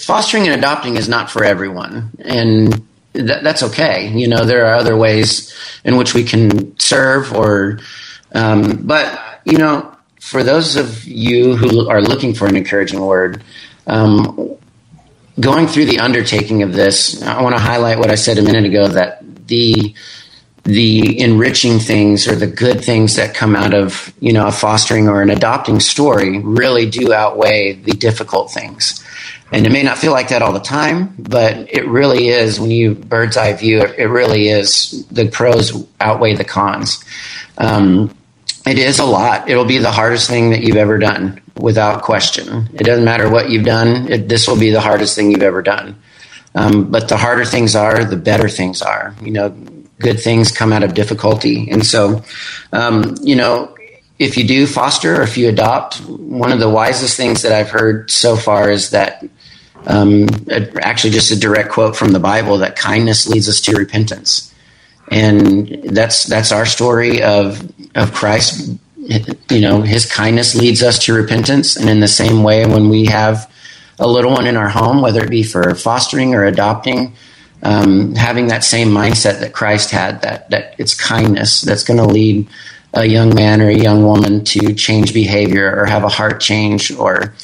fostering 0.00 0.48
and 0.48 0.54
adopting 0.58 0.96
is 0.96 1.08
not 1.08 1.30
for 1.30 1.44
everyone, 1.44 2.10
and 2.18 2.72
th- 3.14 3.42
that's 3.42 3.62
okay. 3.62 4.08
You 4.08 4.26
know, 4.26 4.44
there 4.44 4.66
are 4.66 4.74
other 4.74 4.96
ways 4.96 5.54
in 5.84 5.96
which 5.96 6.12
we 6.12 6.24
can 6.24 6.76
serve, 6.80 7.32
or 7.32 7.78
um, 8.32 8.84
but 8.84 9.40
you 9.44 9.58
know, 9.58 9.96
for 10.20 10.42
those 10.42 10.74
of 10.74 11.04
you 11.04 11.54
who 11.54 11.88
are 11.88 12.02
looking 12.02 12.34
for 12.34 12.46
an 12.46 12.56
encouraging 12.56 13.00
word. 13.00 13.42
Um, 13.86 14.56
going 15.38 15.68
through 15.68 15.84
the 15.84 16.00
undertaking 16.00 16.62
of 16.62 16.72
this, 16.72 17.22
I 17.22 17.42
want 17.42 17.54
to 17.54 17.62
highlight 17.62 17.98
what 17.98 18.10
I 18.10 18.16
said 18.16 18.38
a 18.38 18.42
minute 18.42 18.64
ago 18.64 18.88
that 18.88 19.22
the 19.46 19.94
the 20.66 21.20
enriching 21.20 21.78
things 21.78 22.26
or 22.26 22.34
the 22.34 22.46
good 22.46 22.84
things 22.84 23.14
that 23.16 23.34
come 23.34 23.54
out 23.54 23.72
of 23.72 24.12
you 24.18 24.32
know 24.32 24.48
a 24.48 24.52
fostering 24.52 25.08
or 25.08 25.22
an 25.22 25.30
adopting 25.30 25.78
story 25.78 26.40
really 26.40 26.90
do 26.90 27.12
outweigh 27.12 27.72
the 27.72 27.92
difficult 27.92 28.50
things. 28.50 29.02
And 29.52 29.64
it 29.64 29.70
may 29.70 29.84
not 29.84 29.96
feel 29.96 30.10
like 30.10 30.30
that 30.30 30.42
all 30.42 30.52
the 30.52 30.58
time 30.58 31.14
but 31.18 31.72
it 31.72 31.86
really 31.86 32.28
is 32.28 32.58
when 32.58 32.72
you 32.72 32.96
bird's 32.96 33.36
eye 33.36 33.52
view 33.52 33.80
it, 33.80 33.96
it 33.96 34.06
really 34.06 34.48
is 34.48 35.06
the 35.06 35.28
pros 35.28 35.86
outweigh 36.00 36.34
the 36.34 36.44
cons. 36.44 37.04
Um, 37.58 38.14
it 38.66 38.78
is 38.78 38.98
a 38.98 39.04
lot. 39.04 39.48
It'll 39.48 39.64
be 39.64 39.78
the 39.78 39.92
hardest 39.92 40.28
thing 40.28 40.50
that 40.50 40.62
you've 40.62 40.76
ever 40.76 40.98
done 40.98 41.40
without 41.54 42.02
question. 42.02 42.68
It 42.74 42.82
doesn't 42.82 43.04
matter 43.04 43.30
what 43.30 43.50
you've 43.50 43.64
done 43.64 44.10
it, 44.10 44.28
this 44.28 44.48
will 44.48 44.58
be 44.58 44.70
the 44.70 44.80
hardest 44.80 45.14
thing 45.14 45.30
you've 45.30 45.44
ever 45.44 45.62
done. 45.62 46.02
Um, 46.56 46.90
but 46.90 47.08
the 47.08 47.16
harder 47.16 47.44
things 47.44 47.76
are 47.76 48.04
the 48.04 48.16
better 48.16 48.48
things 48.48 48.82
are. 48.82 49.14
You 49.22 49.30
know 49.30 49.56
good 49.98 50.20
things 50.20 50.52
come 50.52 50.72
out 50.72 50.82
of 50.82 50.94
difficulty. 50.94 51.70
And 51.70 51.84
so, 51.84 52.22
um, 52.72 53.14
you 53.22 53.36
know, 53.36 53.74
if 54.18 54.36
you 54.36 54.46
do 54.46 54.66
foster 54.66 55.20
or 55.20 55.22
if 55.22 55.36
you 55.36 55.48
adopt, 55.48 55.98
one 56.00 56.52
of 56.52 56.60
the 56.60 56.68
wisest 56.68 57.16
things 57.16 57.42
that 57.42 57.52
I've 57.52 57.70
heard 57.70 58.10
so 58.10 58.36
far 58.36 58.70
is 58.70 58.90
that 58.90 59.24
um, 59.86 60.26
actually 60.80 61.12
just 61.12 61.30
a 61.30 61.38
direct 61.38 61.70
quote 61.70 61.96
from 61.96 62.12
the 62.12 62.18
Bible 62.18 62.58
that 62.58 62.76
kindness 62.76 63.28
leads 63.28 63.48
us 63.48 63.60
to 63.62 63.76
repentance. 63.76 64.52
And 65.10 65.68
that's 65.84 66.24
that's 66.24 66.50
our 66.50 66.66
story 66.66 67.22
of 67.22 67.72
of 67.94 68.12
Christ. 68.12 68.76
You 68.98 69.60
know, 69.60 69.82
His 69.82 70.10
kindness 70.10 70.56
leads 70.56 70.82
us 70.82 70.98
to 71.04 71.14
repentance, 71.14 71.76
and 71.76 71.88
in 71.88 72.00
the 72.00 72.08
same 72.08 72.42
way, 72.42 72.66
when 72.66 72.88
we 72.88 73.04
have 73.04 73.48
a 74.00 74.08
little 74.08 74.32
one 74.32 74.48
in 74.48 74.56
our 74.56 74.68
home, 74.68 75.00
whether 75.00 75.22
it 75.22 75.30
be 75.30 75.44
for 75.44 75.76
fostering 75.76 76.34
or 76.34 76.44
adopting, 76.44 77.14
um, 77.62 78.14
having 78.14 78.48
that 78.48 78.64
same 78.64 78.88
mindset 78.88 79.40
that 79.40 79.52
Christ 79.52 79.90
had 79.90 80.22
that 80.22 80.50
that 80.50 80.74
it's 80.78 80.94
kindness 80.94 81.62
that's 81.62 81.84
going 81.84 81.98
to 81.98 82.06
lead 82.06 82.48
a 82.94 83.04
young 83.04 83.34
man 83.34 83.60
or 83.60 83.68
a 83.68 83.76
young 83.76 84.04
woman 84.04 84.44
to 84.44 84.74
change 84.74 85.12
behavior 85.12 85.74
or 85.76 85.86
have 85.86 86.04
a 86.04 86.08
heart 86.08 86.40
change 86.40 86.90
or 86.92 87.34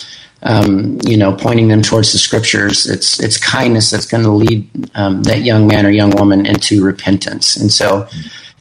um, 0.42 0.98
you 1.05 1.16
know 1.16 1.35
pointing 1.35 1.68
them 1.68 1.83
towards 1.83 2.12
the 2.12 2.18
scriptures. 2.18 2.87
It's 2.88 3.20
it's 3.20 3.38
kindness 3.38 3.90
that's 3.90 4.07
going 4.07 4.25
to 4.25 4.31
lead 4.31 4.68
um, 4.94 5.22
that 5.25 5.42
young 5.42 5.66
man 5.66 5.87
or 5.87 5.90
young 5.90 6.11
woman 6.11 6.46
into 6.46 6.85
repentance. 6.85 7.57
And 7.57 7.70
so 7.70 8.09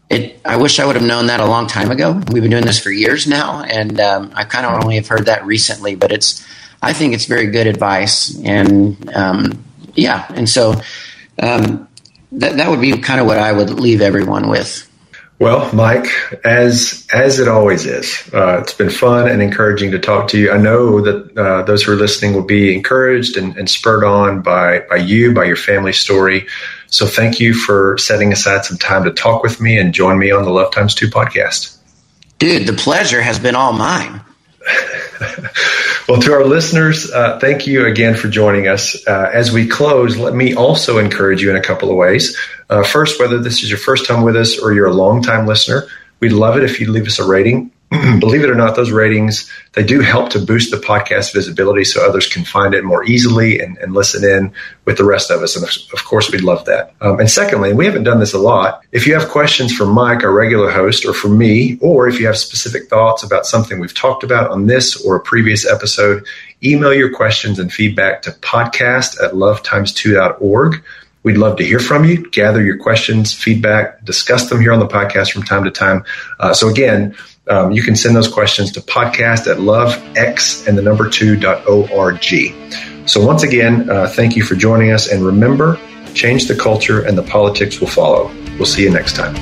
it 0.10 0.40
I 0.46 0.58
wish 0.58 0.80
I 0.80 0.86
would 0.86 0.96
have 0.96 1.06
known 1.06 1.28
that 1.28 1.40
a 1.40 1.46
long 1.46 1.68
time 1.68 1.92
ago. 1.92 2.14
We've 2.32 2.44
been 2.44 2.52
doing 2.52 2.66
this 2.66 2.80
for 2.80 2.92
years 2.92 3.28
now 3.28 3.64
and 3.64 4.00
um, 4.00 4.32
I 4.36 4.44
kind 4.44 4.66
of 4.66 4.84
only 4.84 4.96
have 4.96 5.08
heard 5.08 5.26
that 5.26 5.46
recently 5.46 5.96
but 5.96 6.12
it's 6.12 6.46
I 6.82 6.94
think 6.94 7.14
it's 7.14 7.26
very 7.26 7.48
good 7.48 7.68
advice 7.68 8.38
and 8.44 9.16
um, 9.16 9.64
yeah. 9.96 10.26
And 10.30 10.50
so 10.50 10.82
um, 11.40 11.88
that, 12.34 12.58
that 12.58 12.70
would 12.70 12.82
be 12.82 12.98
kind 12.98 13.20
of 13.20 13.26
what 13.26 13.38
I 13.38 13.52
would 13.52 13.70
leave 13.70 14.02
everyone 14.02 14.50
with. 14.50 14.88
Well, 15.42 15.74
Mike, 15.74 16.08
as 16.46 17.08
as 17.12 17.40
it 17.40 17.48
always 17.48 17.88
is, 17.88 18.30
uh, 18.32 18.60
it's 18.62 18.76
been 18.76 18.92
fun 18.92 19.28
and 19.28 19.42
encouraging 19.42 19.90
to 19.90 19.98
talk 19.98 20.28
to 20.28 20.38
you. 20.38 20.52
I 20.52 20.58
know 20.58 21.02
that 21.02 21.36
uh, 21.36 21.64
those 21.64 21.82
who 21.82 21.94
are 21.94 21.96
listening 21.96 22.36
will 22.36 22.44
be 22.44 22.76
encouraged 22.76 23.38
and, 23.38 23.58
and, 23.58 23.68
spurred 23.68 24.04
on 24.04 24.44
by 24.44 24.82
by 24.82 24.98
you, 24.98 25.34
by 25.34 25.46
your 25.46 25.56
family 25.56 25.94
story. 25.94 26.46
So, 26.92 27.08
thank 27.08 27.40
you 27.40 27.56
for 27.56 27.98
setting 27.98 28.32
aside 28.32 28.66
some 28.66 28.78
time 28.78 29.04
to 29.06 29.12
talk 29.12 29.42
with 29.42 29.60
me 29.60 29.80
and 29.80 29.96
join 29.96 30.20
me 30.20 30.30
on 30.30 30.44
the 30.44 30.52
Love 30.52 30.72
Times 30.72 30.94
Two 30.94 31.08
podcast. 31.08 31.76
Dude, 32.38 32.68
the 32.68 32.74
pleasure 32.74 33.24
has 33.24 33.40
been 33.40 33.56
all 33.56 33.74
mine. 33.74 34.22
well, 36.08 36.22
to 36.22 36.34
our 36.34 36.46
listeners, 36.46 37.10
uh, 37.12 37.40
thank 37.40 37.68
you 37.68 37.86
again 37.86 38.16
for 38.16 38.28
joining 38.28 38.68
us. 38.68 39.08
Uh, 39.08 39.30
as 39.34 39.52
we 39.52 39.68
close, 39.68 40.18
let 40.18 40.36
me 40.36 40.54
also 40.54 40.98
encourage 40.98 41.42
you 41.42 41.50
in 41.50 41.56
a 41.56 41.62
couple 41.62 41.90
of 41.90 41.96
ways. 41.96 42.38
Uh, 42.70 42.84
first, 42.84 43.20
whether 43.20 43.40
this 43.40 43.64
is 43.64 43.70
your 43.70 43.80
first 43.80 44.06
time 44.06 44.24
with 44.24 44.36
us 44.36 44.60
or 44.60 44.74
you're 44.74 44.88
a 44.88 44.94
long-time 44.94 45.48
listener, 45.48 45.88
we'd 46.20 46.32
love 46.32 46.58
it 46.58 46.64
if 46.64 46.80
you'd 46.80 46.90
leave 46.90 47.08
us 47.08 47.20
a 47.20 47.28
rating 47.28 47.71
believe 48.20 48.42
it 48.42 48.50
or 48.50 48.56
not, 48.56 48.78
those 48.78 48.90
ratings 48.90 49.52
they 49.74 49.84
do 49.84 50.00
help 50.00 50.30
to 50.30 50.40
boost 50.40 50.72
the 50.72 50.78
podcast 50.78 51.34
visibility 51.34 51.84
so 51.84 52.06
others 52.06 52.26
can 52.26 52.46
find 52.46 52.74
it 52.74 52.86
more 52.86 53.04
easily 53.04 53.60
and, 53.60 53.78
and 53.80 53.94
listen 53.94 54.24
in 54.24 54.54
with 54.86 54.98
the 54.98 55.04
rest 55.04 55.30
of 55.30 55.42
us. 55.42 55.58
And 55.58 55.66
of, 55.66 56.06
course, 56.06 56.32
we'd 56.32 56.42
love 56.42 56.64
that. 56.66 56.94
Um, 57.02 57.20
and 57.20 57.30
secondly, 57.30 57.74
we 57.74 57.86
haven't 57.86 58.04
done 58.04 58.22
this 58.22 58.34
a 58.34 58.40
lot. 58.40 58.82
If 58.94 59.06
you 59.06 59.14
have 59.14 59.30
questions 59.30 59.76
for 59.76 59.86
Mike, 59.86 60.24
our 60.24 60.32
regular 60.32 60.72
host, 60.72 61.06
or 61.06 61.14
for 61.14 61.28
me, 61.28 61.78
or 61.82 62.08
if 62.08 62.18
you 62.18 62.28
have 62.28 62.38
specific 62.38 62.90
thoughts 62.90 63.24
about 63.24 63.46
something 63.46 63.78
we've 63.80 63.94
talked 63.94 64.24
about 64.24 64.52
on 64.52 64.68
this 64.68 65.06
or 65.06 65.18
a 65.18 65.22
previous 65.22 65.66
episode, 65.66 66.26
email 66.64 66.94
your 66.94 67.14
questions 67.14 67.60
and 67.60 67.74
feedback 67.74 68.22
to 68.22 68.32
podcast 68.32 69.22
at 69.22 69.34
lovetimes2.org. 69.34 70.82
We'd 71.24 71.38
love 71.38 71.58
to 71.58 71.66
hear 71.66 71.80
from 71.80 72.06
you, 72.06 72.30
gather 72.32 72.64
your 72.64 72.78
questions, 72.78 73.34
feedback, 73.34 74.04
discuss 74.06 74.50
them 74.50 74.62
here 74.62 74.72
on 74.72 74.80
the 74.80 74.88
podcast 74.88 75.32
from 75.32 75.44
time 75.44 75.66
to 75.66 75.72
time. 75.72 76.04
Uh, 76.40 76.54
so 76.54 76.68
again, 76.68 77.16
um, 77.48 77.72
you 77.72 77.82
can 77.82 77.96
send 77.96 78.16
those 78.16 78.28
questions 78.28 78.72
to 78.74 78.82
podcast 78.82 79.52
at 79.52 79.58
lovex 79.58 80.68
and 80.68 80.78
the 80.78 80.82
number 80.82 81.10
two 81.10 81.36
dot 81.36 81.68
org. 81.68 82.24
So 83.08 83.26
once 83.26 83.44
again, 83.44 83.90
uh, 83.90 84.08
thank 84.08 84.36
you 84.36 84.44
for 84.44 84.56
joining 84.56 84.92
us. 84.92 85.12
And 85.12 85.26
remember, 85.26 85.80
change 86.14 86.48
the 86.48 86.56
culture 86.56 87.06
and 87.06 87.18
the 87.18 87.24
politics 87.24 87.80
will 87.80 87.88
follow. 87.88 88.28
We'll 88.58 88.66
see 88.66 88.84
you 88.84 88.92
next 88.92 89.16
time. 89.16 89.36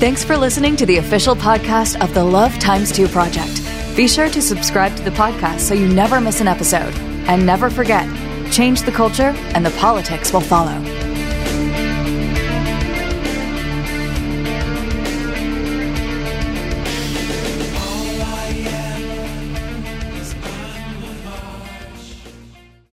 Thanks 0.00 0.24
for 0.24 0.36
listening 0.36 0.76
to 0.76 0.86
the 0.86 0.96
official 0.96 1.36
podcast 1.36 2.02
of 2.02 2.14
the 2.14 2.24
Love 2.24 2.58
Times 2.58 2.90
2 2.90 3.06
Project. 3.08 3.62
Be 3.96 4.08
sure 4.08 4.30
to 4.30 4.40
subscribe 4.40 4.96
to 4.96 5.02
the 5.02 5.10
podcast 5.10 5.60
so 5.60 5.74
you 5.74 5.88
never 5.88 6.20
miss 6.20 6.40
an 6.40 6.48
episode. 6.48 6.94
And 7.28 7.44
never 7.44 7.68
forget, 7.68 8.08
change 8.50 8.82
the 8.82 8.92
culture 8.92 9.34
and 9.54 9.64
the 9.64 9.70
politics 9.72 10.32
will 10.32 10.40
follow. 10.40 10.99